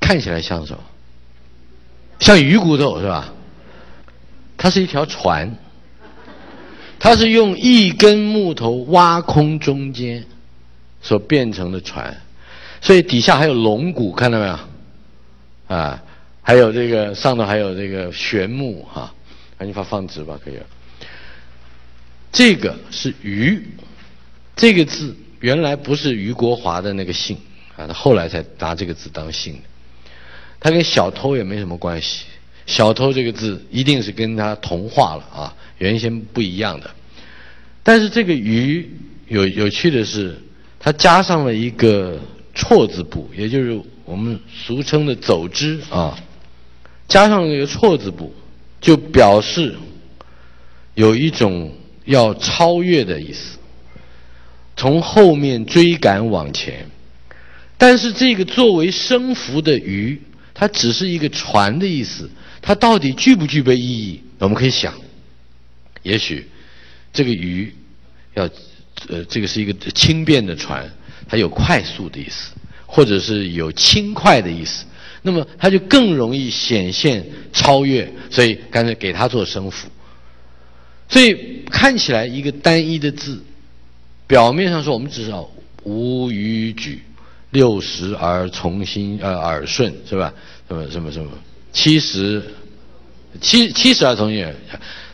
[0.00, 0.80] 看起来像什么？
[2.18, 3.32] 像鱼骨头是吧？
[4.56, 5.56] 它是一条船，
[6.98, 10.26] 它是用一根木头挖空中间
[11.00, 12.20] 所变成的船。
[12.80, 14.58] 所以底下还有龙骨，看到没有？
[15.66, 16.02] 啊，
[16.42, 19.12] 还有这个上头还有这个玄木哈，
[19.58, 20.64] 赶紧放放直吧，可以了。
[22.32, 23.62] 这个是余，
[24.56, 27.36] 这个字原来不是余国华的那个姓
[27.76, 29.60] 啊，他后来才拿这个字当姓的。
[30.58, 32.24] 他跟小偷也没什么关系，
[32.64, 36.90] 小偷这个字一定是跟他同化了啊，原先不一样的。
[37.82, 38.90] 但是这个余
[39.26, 40.40] 有有趣的是，
[40.78, 42.18] 他加上了一个。
[42.58, 46.18] 错字部，也就是我们俗称的走之啊，
[47.06, 48.34] 加上一个错字部，
[48.80, 49.76] 就表示
[50.94, 51.72] 有一种
[52.04, 53.58] 要超越的意思，
[54.76, 56.90] 从后面追赶往前。
[57.76, 60.20] 但是这个作为声符的鱼，
[60.52, 62.28] 它只是一个船的意思，
[62.60, 64.20] 它到底具不具备意义？
[64.40, 64.92] 我们可以想，
[66.02, 66.48] 也许
[67.12, 67.72] 这个鱼
[68.34, 68.50] 要
[69.08, 70.92] 呃，这个是一个轻便的船。
[71.28, 72.52] 它有快速的意思，
[72.86, 74.86] 或者是有轻快的意思，
[75.22, 79.88] 那么它就更容易显现超越，所以干脆给它做声符。
[81.08, 83.42] 所以看起来一个单一的字，
[84.26, 85.50] 表面上说我们至少
[85.82, 87.02] 无逾矩，
[87.50, 90.32] 六十而从心呃耳顺是吧？
[90.68, 91.30] 什么什么什么
[91.72, 92.42] 七十
[93.40, 94.38] 七七十而从心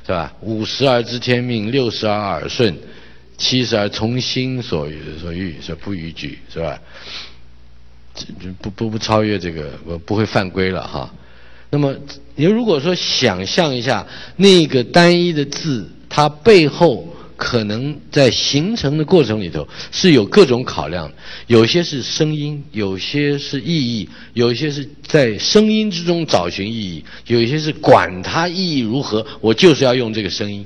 [0.05, 0.33] 是吧？
[0.41, 2.77] 五十而知天命，六十而耳顺。
[3.37, 6.81] 七十而从心所欲所欲，是不逾矩，是吧？
[8.63, 11.13] 不不不超越这个，我不会犯规了哈。
[11.71, 11.97] 那么，
[12.37, 14.07] 你如果说想象一下
[14.37, 21.11] 那个单一的字，它背后可能在形成的过程里头是有各种考量，
[21.49, 30.65] 有些是声音，有些是意义，有些是在声音之中找寻意义，有些是管它意义如何，我就是要用这个声音。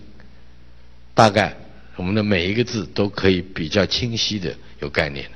[1.14, 1.56] 大概
[1.98, 5.28] 我们的每一个字都可以比较清晰的有概念。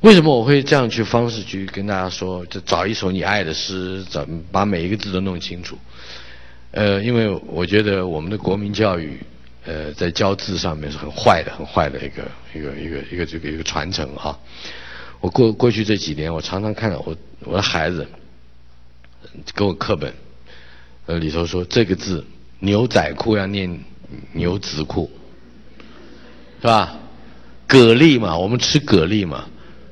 [0.00, 2.46] 为什么我会这样去方式去跟大家说？
[2.46, 5.76] 就找一首你爱的诗，找把每一个字都弄清楚。
[6.70, 9.18] 呃，因为我觉得我们的国民教育，
[9.64, 12.22] 呃，在教字上面是很坏的，很坏的一个
[12.54, 14.38] 一个一个一个这个一个传承哈。
[15.20, 18.06] 我过过去这几年，我常常看到我我的孩子
[19.54, 20.14] 给我课本，
[21.06, 22.24] 呃里头说这个字
[22.60, 23.80] 牛仔裤要念
[24.32, 25.10] 牛仔裤，
[26.60, 26.94] 是吧？
[27.68, 29.44] 蛤蜊嘛，我们吃蛤蜊嘛。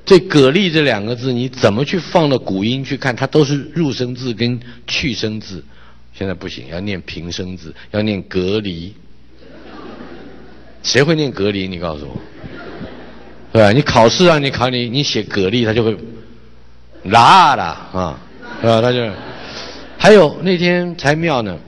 [0.07, 3.17] 这“蛤蜊”这两个字，你怎么去放到古音去看？
[3.17, 5.65] 它都是入声字跟去声字。
[6.13, 8.95] 现在不行，要念平声字，要念“隔离”。
[10.85, 11.67] 谁会念“隔离”？
[11.69, 12.21] 你告诉我，
[13.51, 13.73] 对吧？
[13.73, 15.97] 你考试让你考你，你写“蛤蜊”，他就会
[17.05, 18.21] 啦啦啊，
[18.61, 18.83] 是吧？
[18.83, 19.11] 他就
[19.97, 21.59] 还有那天才妙呢，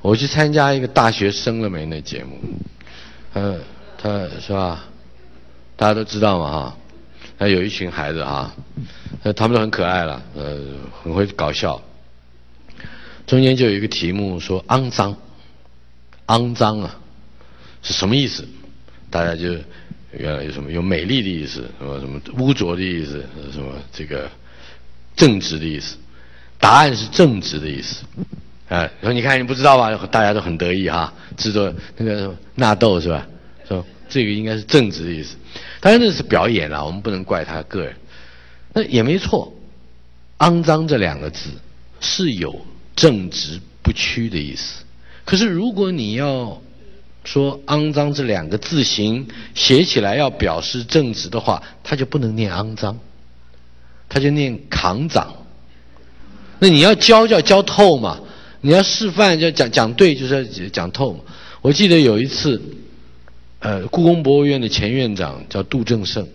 [0.00, 2.40] 我去参加一个大学生了没那节目，
[3.34, 3.58] 呃，
[4.02, 4.84] 他是吧？
[5.76, 6.76] 大家都知道嘛，哈。
[7.38, 8.54] 那有一群孩子啊，
[9.36, 10.58] 他们都很可爱了，呃，
[11.02, 11.80] 很会搞笑。
[13.26, 15.16] 中间就有一个题目说“肮脏”，
[16.28, 16.98] 肮脏啊，
[17.82, 18.46] 是什么意思？
[19.10, 19.54] 大家就
[20.12, 24.30] 原来有什么有美丽的意思，什么什么污浊的意思，什么这个
[25.16, 25.96] 正直的意思？
[26.58, 28.04] 答案是正直的意思。
[28.68, 29.94] 啊，说你看你不知道吧？
[30.10, 33.26] 大家都很得意哈，制作那个纳豆是吧？
[34.08, 35.36] 这个应该是正直的意思。
[35.80, 37.94] 当然那是表演了，我们不能怪他个人。
[38.72, 39.54] 那也没错
[40.38, 41.50] ，“肮脏”这两个字
[42.00, 42.66] 是有
[42.96, 44.82] 正直不屈的意思。
[45.24, 46.60] 可是如果你要
[47.24, 52.98] 说“肮脏”这两个字形写起来要表示正直的话，他就不能念“肮脏”，
[54.10, 55.34] 他就念“扛长”。
[56.58, 58.20] 那你要教就要教透嘛，
[58.60, 61.20] 你要示范就讲讲对，就是要讲透嘛。
[61.62, 62.60] 我记得有一次。
[63.60, 66.26] 呃，故宫博物院的前院长叫杜正胜，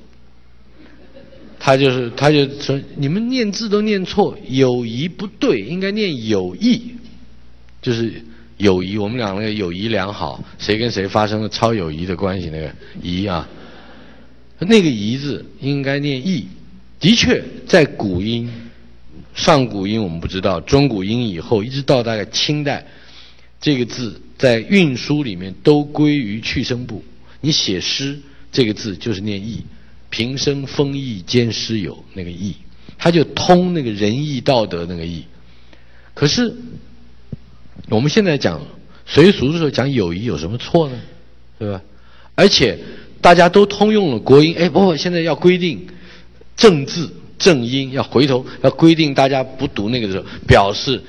[1.60, 6.94] 他就是他就说你们念字都念错，友谊不对，应该念友谊，
[7.82, 8.22] 就是
[8.58, 12.72] 友谊，我们俩那个友谊良好，谁跟谁发生了超友谊的关系那个
[13.02, 13.50] 谊啊，
[14.60, 16.48] 那个谊字应该念义，
[17.00, 18.48] 的确在古音，
[19.34, 22.86] 上古音我们不知道，中古音以后一直到大概清代，
[23.60, 27.04] 这个字在运输里面都归于去声部。
[27.46, 28.18] 你写诗
[28.52, 29.64] 这个字就是念义，
[30.10, 32.56] 平生风义兼诗友那个义，
[32.98, 35.26] 他就通那个仁义道德那个义。
[36.16, 36.52] 可是
[37.88, 38.60] 我们现在讲
[39.06, 41.00] 随俗的时候讲友谊有什么错呢？
[41.60, 41.80] 对吧？
[42.34, 42.80] 而且
[43.22, 45.86] 大家都通用了国音，哎，不不，现在要规定
[46.58, 51.00] 正字正音，要回头要规定大家不读那个的时候，表示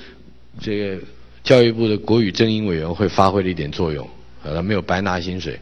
[0.61, 0.99] 这个
[1.43, 4.07] 教育部的国语正音委员会发挥了一点作用，
[4.43, 5.59] 呃，没有白拿薪水。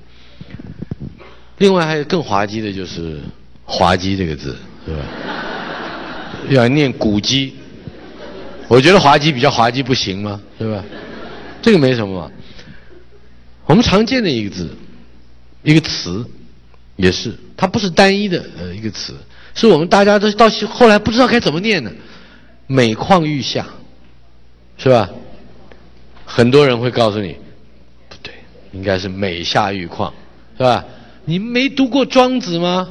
[1.58, 3.20] 另外还有更滑稽的，就是
[3.64, 5.02] “滑稽”这个字，是吧？
[6.50, 7.54] 要念“古鸡”，
[8.68, 10.40] 我觉得“滑稽”比较滑稽，不行吗？
[10.58, 10.84] 是吧？
[11.62, 12.30] 这个没什么。
[13.66, 14.68] 我们常见的一个字，
[15.62, 16.26] 一个词，
[16.96, 19.14] 也是，它不是单一的呃一个词，
[19.54, 21.90] 是我们大家都到后来不知道该怎么念的
[22.66, 23.64] ，“每况愈下”，
[24.76, 25.08] 是吧？
[26.26, 27.36] 很多人会告诉你，
[28.08, 28.34] 不对，
[28.72, 30.12] 应该是“每下愈况”，
[30.56, 30.84] 是吧？
[31.24, 32.86] 你没读过《庄子》吗？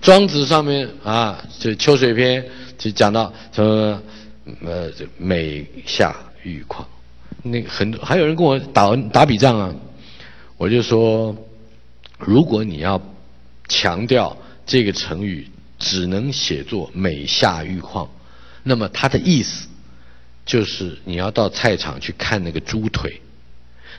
[0.04, 2.42] 《庄子》上面啊，就《秋水篇》
[2.76, 4.00] 就讲到什么
[4.62, 6.86] 呃，美下愈况。
[7.42, 9.74] 那很多还有人跟我打打笔仗啊，
[10.56, 11.34] 我就说，
[12.18, 13.00] 如果你要
[13.68, 14.36] 强调
[14.66, 15.48] 这个成语
[15.78, 18.08] 只能写作“美下愈况”，
[18.62, 19.66] 那么它的意思
[20.44, 23.20] 就是你要到菜场去看那个猪腿，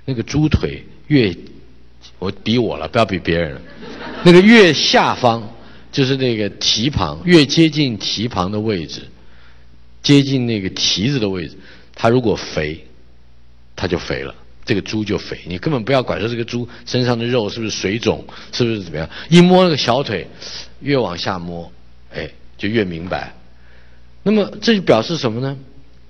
[0.06, 1.36] 那个猪腿越。
[2.24, 3.62] 我比我了，不要比别人了。
[4.24, 5.54] 那个越下方
[5.92, 9.02] 就是那个蹄旁，越接近蹄旁的位置，
[10.02, 11.58] 接近那个蹄子的位置，
[11.94, 12.86] 它如果肥，
[13.76, 15.38] 它就肥了，这个猪就肥。
[15.46, 20.26] 你根本不要管说这个猪身上的肉是不是水肿，是不是怎么样，一摸那个小腿，
[20.80, 21.70] 越往下摸，
[22.14, 23.34] 哎，就越明白。
[24.24, 25.58] 那么这就表示什么呢？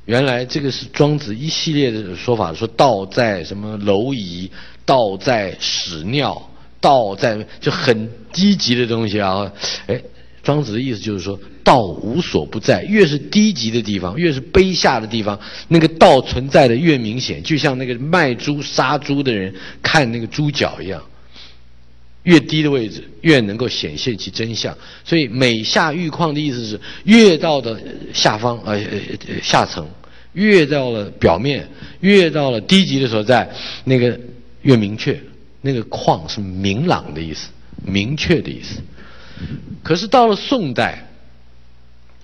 [0.05, 4.51] 原来这个是庄子一系列的说法，说道在什么蝼蚁。
[4.85, 6.49] 道在屎尿，
[6.81, 9.51] 道在就很低级的东西啊！
[9.87, 10.01] 哎，
[10.41, 21.01] 庄子的意思就是说，道无所不在，越是低级的地方，越是卑下的地方，那个道存在的越明显，就像那个卖猪杀猪的人看那个猪脚一样，
[22.23, 24.77] 越低的位置越能够显现其真相。
[25.05, 27.79] 所以每下愈况的意思是，越到的
[28.13, 28.77] 下方呃
[29.41, 29.87] 下层，
[30.33, 31.65] 越到了表面，
[32.01, 33.49] 越到了低级的所在，
[33.85, 34.19] 那个
[34.63, 35.21] 越明确。
[35.65, 37.47] 那个旷是明朗的意思，
[37.85, 38.81] 明确的意思。
[39.81, 41.07] 可是到了宋代，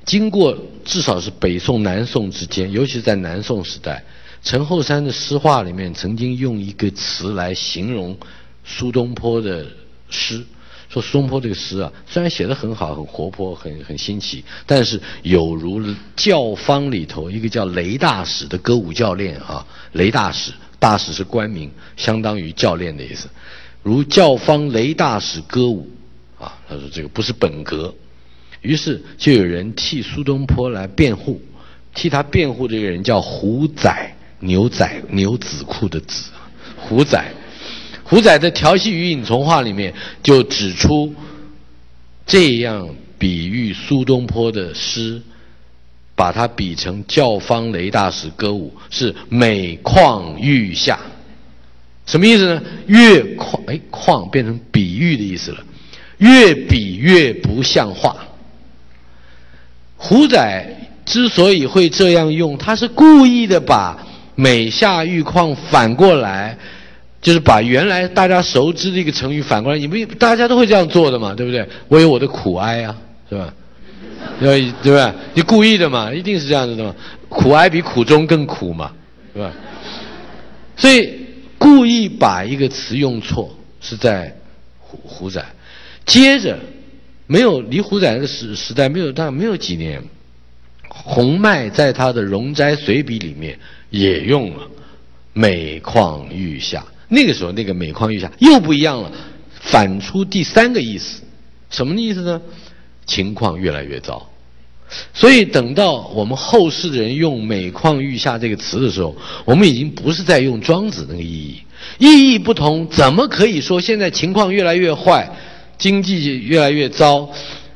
[0.04, 4.04] 经过至少是北宋、南宋之间，尤其是在南宋时代，
[4.44, 8.18] 陈后山的诗话里面曾经用一个词来形容
[8.66, 9.66] 苏东坡的
[10.10, 10.44] 诗，
[10.90, 15.82] 说苏东坡这个诗啊，虽然写的很好、很活泼、很很新奇，但是有如
[16.16, 23.30] 教坊里头一个叫雷大使的歌舞教练啊，雷大使，大使是官名，相当于教练的意思，
[23.84, 25.90] 如教坊雷大使歌舞。
[26.40, 27.94] 啊，他说这个不是本格，
[28.62, 31.42] 于是就有人替苏东坡来辩护，
[31.94, 36.16] 替他辩护这个人叫胡仔，牛仔牛仔裤的仔，
[36.78, 37.22] 胡仔，
[38.06, 41.14] 胡仔在《调戏与影从话》里面就指出，
[42.26, 45.22] 这样比喻苏东坡的诗，
[46.20, 51.00] 把它比成教坊雷大使歌舞，是每况愈下，
[52.06, 52.62] 什么意思呢？
[52.88, 55.64] 越况哎况变成比喻的意思了。
[56.18, 58.18] 越比越不像话。
[59.96, 60.66] 胡仔
[61.06, 63.98] 之所以会这样用，他是故意的把
[64.36, 66.58] 每下愈况反过来，
[67.22, 69.80] 就是把原来大家熟知的一个成语反过来。
[69.80, 71.66] 你们大家都会这样做的嘛，对不对？
[71.88, 72.94] 我有我的苦哀啊，
[73.30, 73.54] 是吧？
[74.40, 75.14] 对对吧？
[75.34, 76.96] 你故意的嘛，一定是这样子的嘛。
[77.28, 78.92] 苦哀比苦中更苦嘛，
[79.34, 79.52] 对吧？
[80.76, 81.14] 所以
[81.58, 84.36] 故意把一个词用错，是在
[84.80, 85.44] 胡胡仔。
[86.06, 86.58] 接着，
[87.28, 90.02] 没有离胡载的时时代没有大没有几年，
[90.88, 93.60] 洪迈在他的《容斋随笔》里面
[93.90, 94.68] 也用了
[95.34, 96.84] “每况愈下”。
[97.10, 99.12] 那个时候，那个“每况愈下”又不一样了，
[99.60, 101.22] 反出第三个意思，
[101.70, 102.42] 什么意思呢？
[103.10, 104.30] 情况越来越糟。
[105.14, 111.62] 所以，等到我们后世的人用“每况愈下”这个词的时候，我们已经不是在用庄子那个意义，
[112.00, 115.30] 意义不同，怎么可以说现在情况越来越坏？
[115.78, 117.30] 经济越来越糟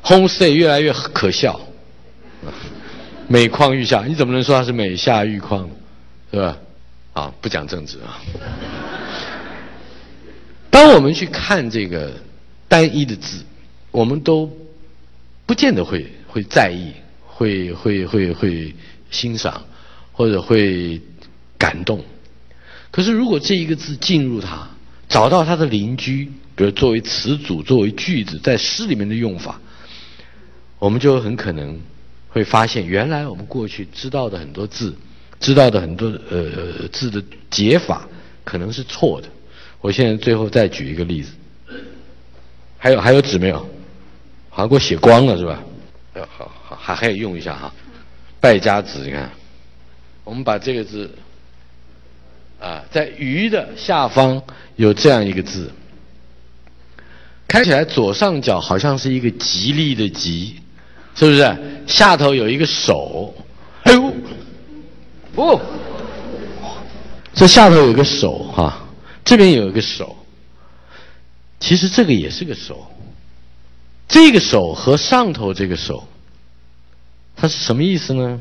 [0.03, 1.61] ，homestay 越来越可笑，
[3.27, 5.69] 每况愈下，你怎么能说它是每下愈况，
[6.31, 6.57] 是吧？
[7.13, 8.19] 啊，不讲政治啊。
[10.71, 12.11] 当我们去看这个
[12.67, 13.45] 单一的字，
[13.91, 14.51] 我们都
[15.53, 16.93] 不见得会会在意，
[17.27, 18.73] 会会会会
[19.11, 19.63] 欣赏，
[20.11, 20.99] 或者会
[21.59, 22.03] 感动。
[22.89, 24.67] 可是如果这一个字进入它，
[25.07, 26.31] 找到它的邻居。
[26.55, 29.61] 比如作为词组、作为句子，在诗里面的用法，
[30.79, 31.79] 我们就很可能
[32.29, 34.95] 会发现，原来我们过去知道的很多字，
[35.39, 38.07] 知道的很多呃字的解法，
[38.43, 39.27] 可能是错的。
[39.81, 41.31] 我现在最后再举一个例子，
[42.79, 43.69] 还有还有纸没有？
[44.55, 45.59] 好像给我写光了是吧？
[46.37, 47.73] 好好还可以用一下哈，
[48.39, 49.31] 败家子，你看，
[50.23, 51.09] 我们把这个字
[52.61, 54.39] 啊，在鱼的下方
[54.75, 55.71] 有这样一个字。
[57.47, 60.59] 看起来左上角好像是一个吉利的吉，
[61.15, 61.57] 是不是？
[61.87, 63.33] 下头有一个手，
[63.83, 64.13] 哎呦，
[65.35, 65.59] 哦，
[67.33, 68.85] 这下头有个手哈，
[69.25, 70.15] 这边有一个手，
[71.59, 72.87] 其实这个也是个手，
[74.07, 76.07] 这个手和上头这个手，
[77.35, 78.39] 它是什么意思呢？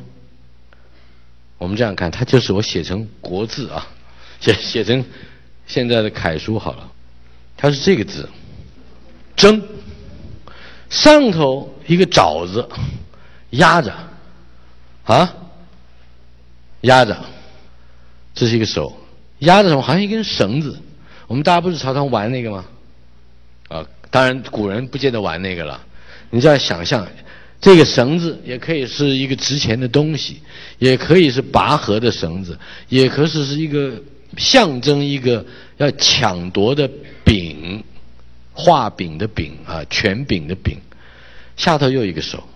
[1.58, 3.86] 我们这样看，它就是我写成国字啊，
[4.40, 5.04] 写写成
[5.66, 6.90] 现在的楷书好了，
[7.56, 8.28] 它是这个字。
[9.34, 9.62] 蒸，
[10.90, 12.68] 上头一个爪子
[13.50, 13.94] 压着，
[15.04, 15.34] 啊，
[16.82, 17.16] 压着，
[18.34, 18.94] 这是一个手，
[19.38, 19.80] 压着什么？
[19.80, 20.78] 好像一根绳子。
[21.28, 22.64] 我们大家不是常常玩那个吗？
[23.68, 25.84] 啊，当然古人不见得玩那个了。
[26.30, 27.04] 你就要想象，
[27.60, 30.40] 这个绳子也可以是一个值钱的东西，
[30.78, 32.56] 也可以是拔河的绳子，
[32.88, 34.00] 也可以是一个
[34.36, 35.44] 象征一个
[35.78, 36.88] 要抢夺的
[37.24, 37.82] 柄。
[38.54, 40.78] 画饼的饼啊，权柄的柄，
[41.56, 42.46] 下头又一个手，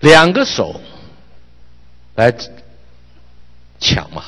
[0.00, 0.80] 两个手
[2.16, 2.34] 来
[3.78, 4.24] 抢嘛。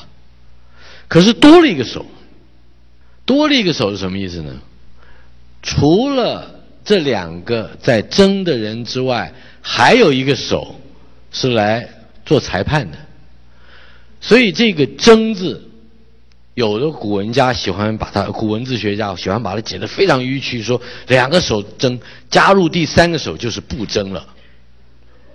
[1.09, 2.05] 可是多了一个手，
[3.25, 4.53] 多了一个手是什么意思呢？
[5.65, 10.79] 除了这两个在争的人之外，还有一个手
[11.31, 11.89] 是来
[12.23, 12.97] 做裁判的。
[14.21, 15.69] 所以这个“争”字
[16.53, 21.99] 有的古文家喜欢把它，古文字学家喜欢把它解得非常迂曲，说两个手争，
[22.29, 24.25] 加入第三个手就是不争了，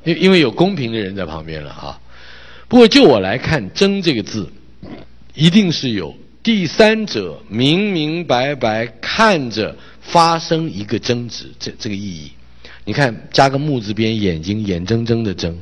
[0.04, 2.00] 因因为有公平的人在旁边了啊。
[2.68, 4.48] 不过就我来看，“争”这个字，
[5.34, 12.32] 一定是有第三者明明白白看着发生一个争执，这这个意义。
[12.84, 15.57] 你看，加个木字边，眼睛眼睁睁的睁，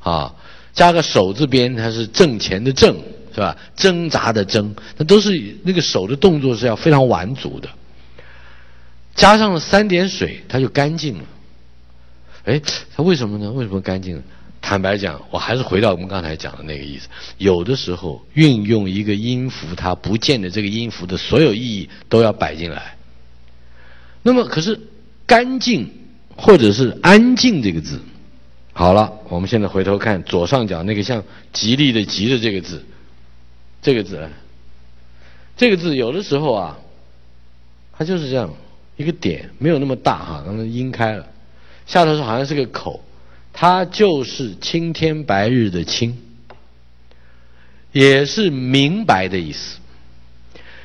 [0.00, 0.34] 啊，
[0.74, 2.94] 加个手字边，它是挣钱的挣，
[3.32, 3.56] 是吧？
[3.76, 7.68] 挣扎的挣，那都是那个手的动作是要非常完足的。
[9.14, 11.24] 加上了三点水，它就干净了。
[12.44, 12.60] 哎，
[12.94, 13.50] 它为什么呢？
[13.52, 14.22] 为什么干净？
[14.60, 17.08] 坦白讲，我还是回到我们刚才讲的那个意思。
[17.38, 22.97] 有的时候运用一个音符，它不见得这个音符的所有意义都要摆进来。
[24.22, 24.78] 那么，可是
[25.26, 25.90] 干净
[26.36, 28.00] 或者是安静这个字，
[28.72, 32.84] 好了，我们现在回头看左上角那个像吉利的吉的这个字，
[33.80, 34.28] 这个字，
[35.56, 36.78] 这个字有的时候啊，
[37.92, 38.52] 它就是这样
[38.96, 41.26] 一个点，没有那么大哈，刚才阴开了，
[41.86, 43.04] 下头是好像是个口。
[43.60, 46.16] 它就是青天白日的青，
[47.90, 49.80] 也是明白的意思。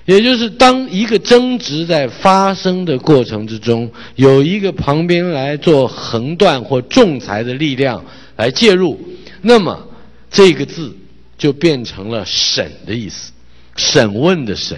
[0.05, 8.03] 也就是当一个争执在发生的过程之中，有一个旁边来做横断或仲裁的力量
[8.35, 8.99] 来介入，
[9.41, 9.87] 那么
[10.29, 10.95] 这个字
[11.37, 13.31] 就变成了审的意思，
[13.75, 14.77] 审问的审。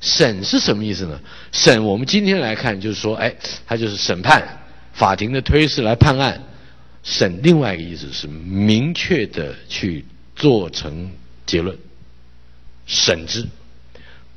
[0.00, 1.20] 审是什么意思呢？
[1.52, 3.34] 审我们今天来看就是说，哎，
[3.66, 4.42] 它就是审判，
[4.94, 6.42] 法庭的推事来判案。
[7.02, 10.04] 审另外一个意思是明确的去
[10.36, 11.10] 做成
[11.44, 11.76] 结论，
[12.86, 13.46] 审之，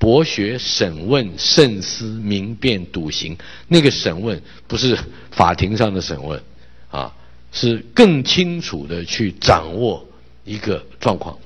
[0.04, 3.38] 博学审问慎思明辨笃行，
[3.70, 5.00] 那个审问不是
[5.32, 6.44] 法庭上的审问，
[6.92, 7.14] 啊，
[7.54, 10.06] 是更清楚的去掌握
[10.44, 11.38] 一个状况。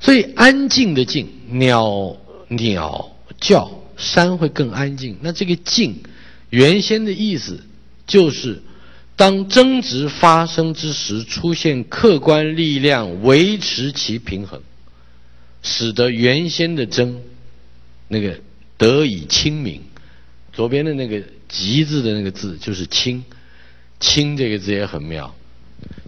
[0.00, 2.16] 所以安静的静，鸟
[2.48, 5.16] 鸟叫，山会更安静。
[5.20, 6.02] 那这个静，
[6.50, 7.60] 原先的意思
[8.04, 8.60] 就是。
[9.14, 14.60] 当争执发生之时，出现客观力量维持其平衡，
[15.62, 17.22] 使得原先的争
[18.08, 18.40] 那个
[18.76, 19.82] 得以清明。
[20.52, 23.24] 左边的那个“吉”字的那个字就是“清
[23.98, 25.34] ”，“清”这个字也很妙，“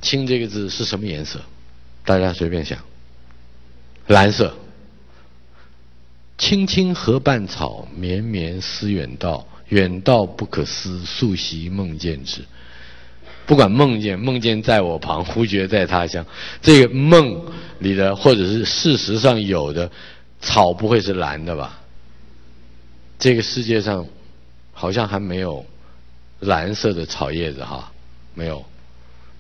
[0.03, 1.41] 清”这个字是什么颜色？
[2.05, 2.85] 大家随便想，
[4.07, 4.55] 蓝色。
[6.37, 12.45] 青青河畔草，绵绵思远道，远道不可思，素习梦见之。
[13.47, 16.25] 不管梦见梦见在我旁，忽觉在他乡。
[16.63, 17.41] 这个梦
[17.79, 19.91] 里的，或者是事实上有的
[20.41, 21.81] 草，不会是蓝的吧？
[23.19, 24.07] 这个世界上
[24.73, 25.65] 好像还没有
[26.41, 27.93] 蓝色的草叶子哈，
[28.35, 28.65] 没有，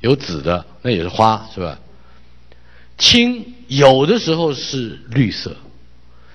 [0.00, 1.78] 有紫的，那也是花是吧？
[2.96, 5.56] 青有的时候是绿色。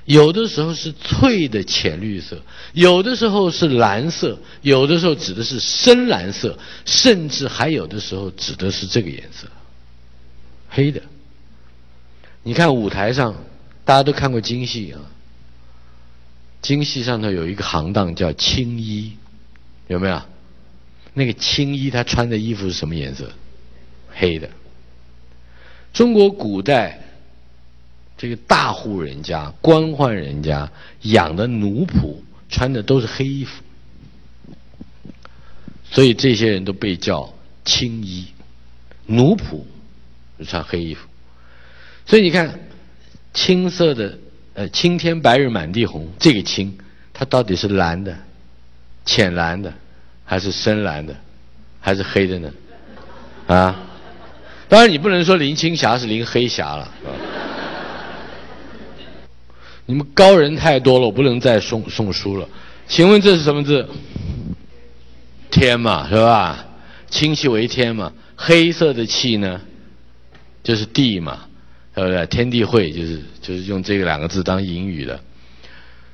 [0.10, 2.41] 有的时候是翠的浅绿色，
[2.74, 9.47] 有的时候是蓝色，有的时候指的是深蓝色，甚至还有的时候指的是这个颜色，
[10.68, 10.99] 黑的。
[12.41, 13.36] 你看舞台上，
[13.86, 14.99] 大家都看过京戏啊，
[16.60, 19.14] 京戏上头有一个行当叫青衣，
[19.86, 20.20] 有没有？
[21.14, 23.32] 那个青衣他穿的衣服是什么颜色？
[24.16, 24.49] 黑的。
[25.93, 26.99] 中国古代。
[28.20, 30.70] 这个大户人家、官宦人家
[31.04, 32.18] 养的奴仆
[32.50, 33.64] 穿的都是黑衣服，
[35.90, 38.28] 所以这些人都被叫青衣。
[39.06, 39.62] 奴仆
[40.38, 41.08] 就穿黑衣服，
[42.06, 42.60] 所以你看，
[43.34, 44.20] 青色的
[44.54, 46.78] 呃“青天白日满地红”这个“青”，
[47.14, 48.14] 它到底是蓝的、
[49.06, 49.74] 浅蓝的，
[50.26, 51.16] 还是深蓝的，
[51.80, 52.52] 还是黑的呢？
[53.48, 53.82] 啊？
[54.68, 56.91] 当然，你不能说林青霞是林黑霞了。
[59.90, 62.48] 你们高人太多了，我不能再送送书了。
[62.88, 63.90] 请问这是什么字？
[65.49, 66.64] 天嘛，是吧？
[67.10, 68.14] 清气为天嘛。
[68.36, 69.60] 黑色的气呢，
[70.61, 71.40] 就是地嘛，
[71.95, 72.24] 对不对？
[72.28, 75.20] 天地会就是就是用这个两个字当隐语的。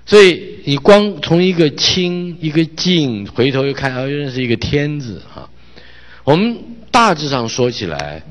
[0.06, 5.49] 所以你光从一个清一个静，回头又看，又认识一个天字哈。
[6.23, 6.57] 我们
[6.91, 8.23] 大致上说起来，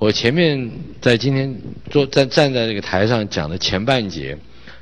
[0.00, 0.68] 我前面
[1.00, 1.56] 在今天
[1.88, 4.36] 坐站站在这个台上讲的前半节。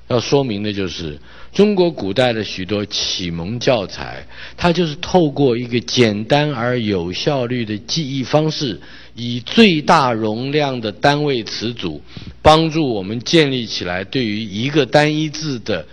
[0.08, 1.18] 要说明的就是，
[1.52, 4.26] 中国古代的许多启蒙教材，
[4.56, 8.80] 它就是透过一个简单而有效率的记忆方式，
[9.14, 12.02] 以最大容量的单位词组，
[12.40, 15.86] 帮助我们建立起来对于一个单一字的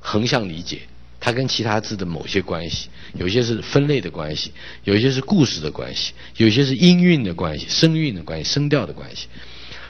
[0.00, 0.80] 横向理解。
[1.20, 4.52] 它跟其他字的某些关系，有些是分类的关系，
[4.84, 9.26] 有些是故事的关系，有些是音韵的关系、声韵的关系、声调的关系。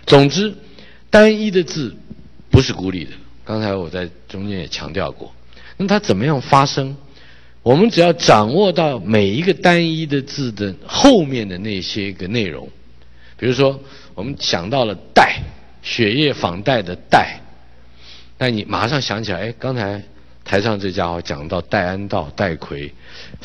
[0.06, 0.54] 总之，
[1.08, 1.96] 单一的字。
[2.48, 3.10] 不是孤立的。
[3.46, 5.32] 刚才我在中间也强调过，
[5.78, 6.96] 那它怎么样发生？
[7.62, 12.68] 我们只要掌握到每一个单一的字的后面的那些个内容，
[13.38, 13.80] 比如说
[14.14, 15.40] 我们想到了“带”，
[15.82, 17.40] 血液仿带的“带”，
[18.38, 20.02] 那你马上想起来，哎，刚才
[20.44, 22.92] 台上这家伙讲到戴安道、戴逵、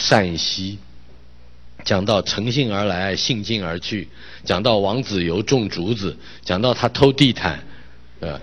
[0.10, 0.78] 单熙，
[1.84, 4.08] 讲到乘兴而来，兴尽而去，
[4.44, 7.60] 讲到王子猷种竹子，讲到他偷地毯，
[8.20, 8.40] 呃，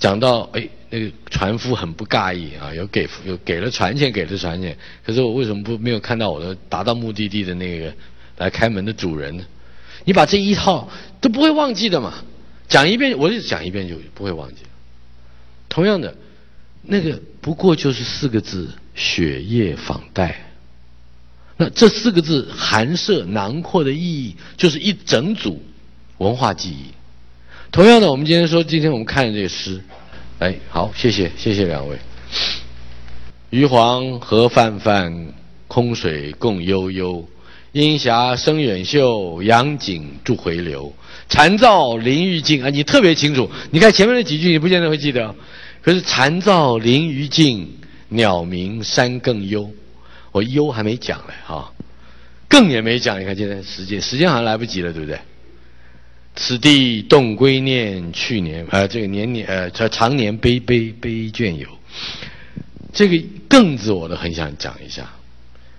[0.00, 0.68] 讲到哎。
[0.92, 7.94] 那个船夫很不尬意啊，有给有给了船钱，给了船钱，可是我为什么不没有看到我的达到目的地的那个
[8.38, 9.44] 来开门的主人呢？
[10.04, 10.88] 你把这一套
[11.20, 12.14] 都不会忘记的嘛，
[12.66, 14.62] 讲一遍我就讲一遍就不会忘记。
[15.68, 16.12] 同样的，
[16.82, 20.50] 那个不过就是四个字“血液仿带”，
[21.56, 25.62] 那这四个字含摄囊括的意义就是一整组
[26.18, 26.86] 文化记忆。
[27.72, 29.80] 同样的，我们今天说，今天我们看的这个诗。
[30.40, 31.96] 哎，好，谢谢，谢谢两位。
[33.50, 35.32] 鱼黄河泛泛，
[35.68, 37.24] 空水共悠悠。
[37.70, 40.92] 阴霞生远秀，阳景助回流。
[41.28, 43.48] 蝉噪林愈静啊，你特别清楚。
[43.70, 45.32] 你看前面那几句，你不见得会记得。
[45.80, 47.72] 可是蝉噪林愈静，
[48.08, 49.70] 鸟鸣山更幽。
[50.32, 51.72] 我幽还没讲嘞哈，
[52.48, 53.20] 更也没讲。
[53.20, 55.16] 你看现在时间，时间好像来不及了，对不对？
[56.36, 61.68] 此地动归念，去年呃，这个年年呃，他常年悲悲悲倦游。
[62.92, 65.10] 这个更字我都很想讲一下。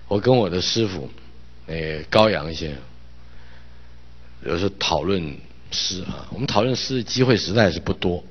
[0.08, 1.10] 我跟我的师傅，
[1.66, 2.78] 呃，高阳先生，
[4.44, 5.36] 有时候讨论
[5.70, 8.22] 诗啊，我们讨论诗的机会实在是不多。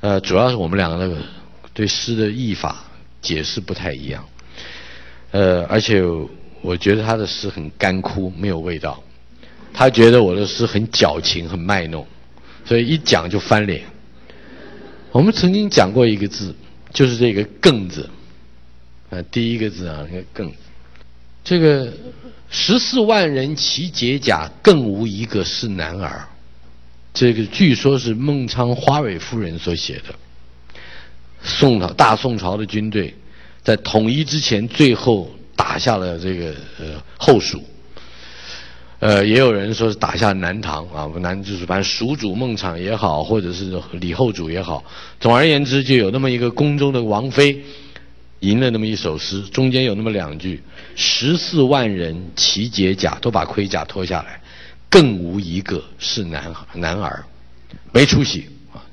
[0.00, 1.20] 呃，主要是我们两个那个
[1.74, 2.84] 对诗的译法
[3.20, 4.24] 解释不太一样。
[5.32, 6.02] 呃，而且
[6.62, 9.02] 我觉得他的诗很干枯，没有味道。
[9.72, 12.06] 他觉得我的诗很矫情、很卖弄，
[12.64, 13.82] 所以一讲就翻脸。
[15.12, 16.54] 我们曾经讲过一个字，
[16.92, 18.08] 就是这个“更”字，
[19.10, 20.52] 啊，第一个字啊，那个“更”。
[21.42, 21.92] 这个
[22.50, 26.28] 十四万人齐解甲，更无一个是男儿。
[27.12, 30.14] 这个据说是孟昶花蕊夫人所写的。
[31.42, 33.14] 宋朝大宋朝的军队
[33.62, 37.64] 在统一之前，最后打下了这个呃后蜀。
[39.00, 44.84] 呃，也有人说是打下南唐啊，南就是反正蜀主孟昶也好，或者是李后主也好，
[45.18, 47.64] 总而言之，就有那么一个宫中的王妃，
[48.40, 50.62] 吟了那么一首诗，中间有那么两句：
[50.94, 54.38] 十四万人齐解甲，都把盔甲脱下来，
[54.90, 57.24] 更无一个是男男儿，
[57.92, 58.84] 没出息啊！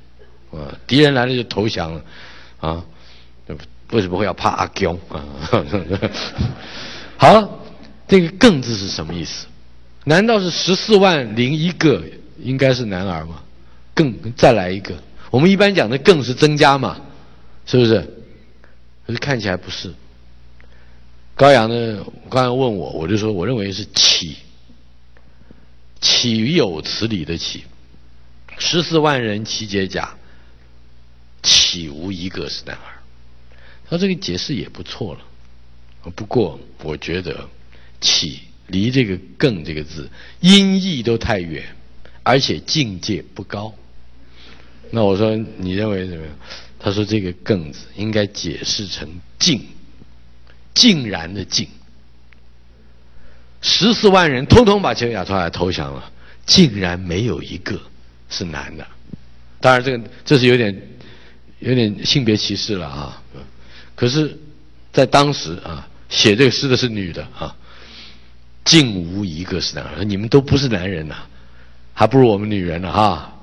[0.58, 2.02] 啊，敌人来了就投降了
[2.62, 2.86] 啊！
[3.92, 5.22] 为什么会要怕阿娇啊？
[7.18, 7.60] 好，
[8.08, 9.48] 这个“更”字是什么意思？
[10.08, 12.02] 难道是十四万零一个
[12.40, 13.44] 应该是男儿吗？
[13.94, 14.98] 更再来一个，
[15.30, 16.98] 我们一般讲的更是增加嘛，
[17.66, 18.00] 是不是？
[19.06, 19.94] 可是看起来不是。
[21.36, 22.06] 高阳呢？
[22.30, 24.38] 刚才问我，我就说我认为是岂，
[26.00, 27.66] 岂有此理的岂？
[28.58, 30.16] 十四万人齐解甲，
[31.44, 33.04] 岂无一个是男儿？
[33.90, 36.12] 他这个解释也不错了。
[36.16, 37.46] 不过我觉得
[38.00, 38.47] 岂。
[38.68, 41.64] 离这个“更”这个字音译都太远，
[42.24, 43.74] 而且境界不高。
[44.92, 46.36] 那我说你认为怎么样？
[46.80, 49.66] 他说这个“更”字应该解释成“静”，
[50.74, 51.68] 竟然的“静”。
[53.62, 56.12] 十四万人通通把钱雅出来投降了，
[56.46, 57.82] 竟然没有一个
[58.30, 58.88] 是男的。
[59.60, 60.82] 当然，这个这是有点
[61.60, 63.24] 有点性别歧视了啊。
[63.96, 64.38] 可是，
[64.94, 67.56] 在当时啊，写这个诗的是女的啊。
[68.68, 71.16] 竟无一个是男儿，你们都不是男人呐，
[71.94, 73.34] 还不如我们女人呢哈。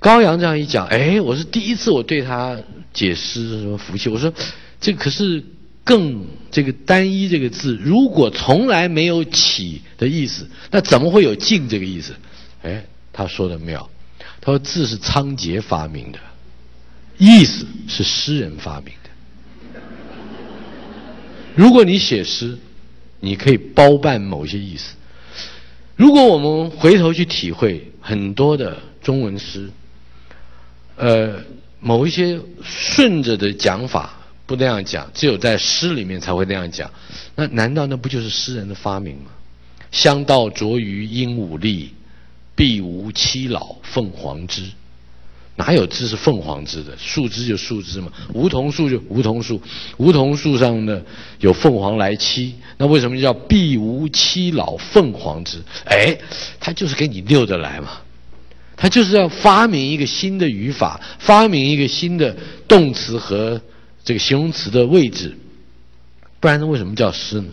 [0.00, 2.58] 高阳这样一讲，哎，我是第一次我对他
[2.94, 4.32] 解释什么福气，我说
[4.80, 5.44] 这可是
[5.84, 12.14] 更这个单一这个字，如果从来没有起的意思，那怎么会有静这个意思？
[12.62, 12.82] 哎，
[13.12, 13.90] 他说的妙，
[14.40, 16.18] 他说字是仓颉发明的，
[17.18, 19.80] 意思是诗人发明的。
[21.54, 22.58] 如果你写诗。
[23.24, 24.94] 你可以包办某些意思。
[25.96, 29.70] 如果我们回头去体会很多的中文诗，
[30.96, 31.40] 呃，
[31.80, 34.14] 某一些顺着的讲法
[34.46, 36.90] 不那样讲，只有在诗里面才会那样讲。
[37.34, 39.30] 那难道那不就是诗人的发明吗？
[39.92, 41.94] 香道啄鱼鹦鹉立，
[42.56, 44.70] 碧无栖老凤凰枝。
[45.56, 46.96] 哪有枝是凤凰枝的？
[46.98, 49.62] 树枝就树枝嘛，梧桐树就梧桐树，
[49.98, 51.00] 梧桐树上呢
[51.38, 55.58] 有凤凰来栖，那为什么叫碧梧栖老凤凰枝？
[55.84, 56.18] 哎，
[56.58, 58.00] 它就是给你溜着来嘛，
[58.76, 62.36] 他就是要发明一个新的语法，发明一个新的
[62.66, 63.60] 动词和
[64.04, 65.36] 这个形容词的位置，
[66.40, 67.46] 不然为什么叫诗呢？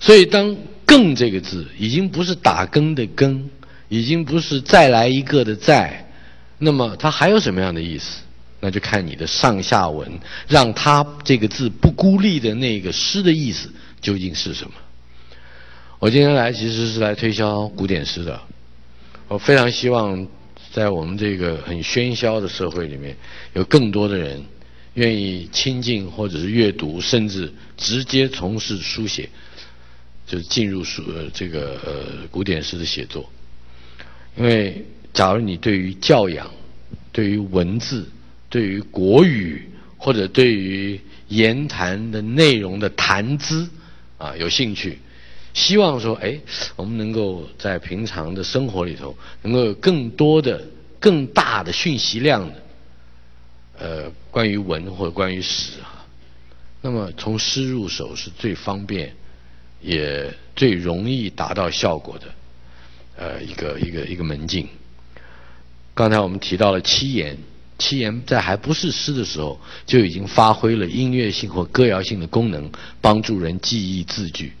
[0.00, 3.48] 所以，当“更”这个字已经不是打更的“更”，
[3.88, 6.09] 已经不是再来一个的“再”，
[6.60, 8.20] 那么它还有什么样的意思？
[8.60, 13.72] 那就看你的上下文，让它这个字不孤立的那个诗的意思
[14.02, 14.72] 究竟是什么？
[15.98, 18.38] 我今天来其实是来推销古典诗的。
[19.28, 20.26] 我非常希望，
[20.72, 23.16] 在我们这个很喧嚣的社会里面，
[23.54, 24.42] 有更多的人
[24.94, 29.30] 愿意亲近或者是阅读，甚至直接从事书写，
[30.26, 33.30] 就是进入书呃这个呃古典诗的写作。
[34.36, 36.50] 因为假如你对于教养、
[37.12, 38.08] 对于文字、
[38.48, 39.68] 对于国语
[39.98, 43.68] 或者对于言谈的内容的谈资
[44.18, 44.98] 啊有兴趣。
[45.52, 46.38] 希望说，哎，
[46.76, 50.64] 我们能够在平常的生活里头，能够有更多的、
[51.00, 52.54] 更大的讯息量的，
[53.78, 56.06] 呃，关于文或者关于史啊。
[56.80, 59.12] 那么从诗入手是最方便，
[59.82, 62.26] 也最容易达到效果的，
[63.16, 64.68] 呃，一个一个一个门径。
[66.00, 67.36] 刚才我们提到了七言，
[67.76, 72.70] 七言在还不是诗的时候，就已经发挥了音乐性或歌谣性的功能，
[73.02, 74.54] 帮助人记忆字句。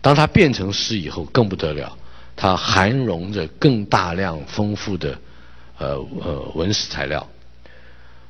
[0.00, 1.96] 当它变成诗以后，更不得了，
[2.34, 5.16] 它含容着更大量丰富的
[5.78, 7.24] 呃呃文史材料。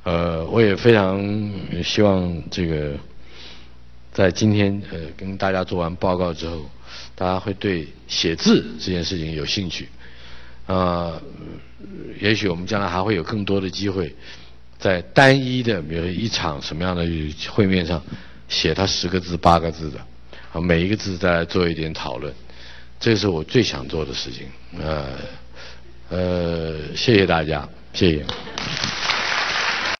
[0.03, 1.51] 呃，我也非常
[1.83, 2.91] 希望这个
[4.11, 6.69] 在今天呃跟大家做完报告之后，
[7.15, 9.89] 大家会对写字这件事情有兴趣。
[10.67, 11.21] 呃，
[12.19, 14.15] 也许我们将来还会有更多的机会，
[14.79, 17.05] 在单一的比如一场什么样的
[17.49, 18.01] 会面上
[18.49, 19.99] 写他十个字八个字的。
[20.51, 22.33] 啊每一个字再来做一点讨论，
[22.97, 24.47] 这是我最想做的事情。
[24.79, 25.05] 呃，
[26.09, 28.25] 呃，谢谢大家，谢谢。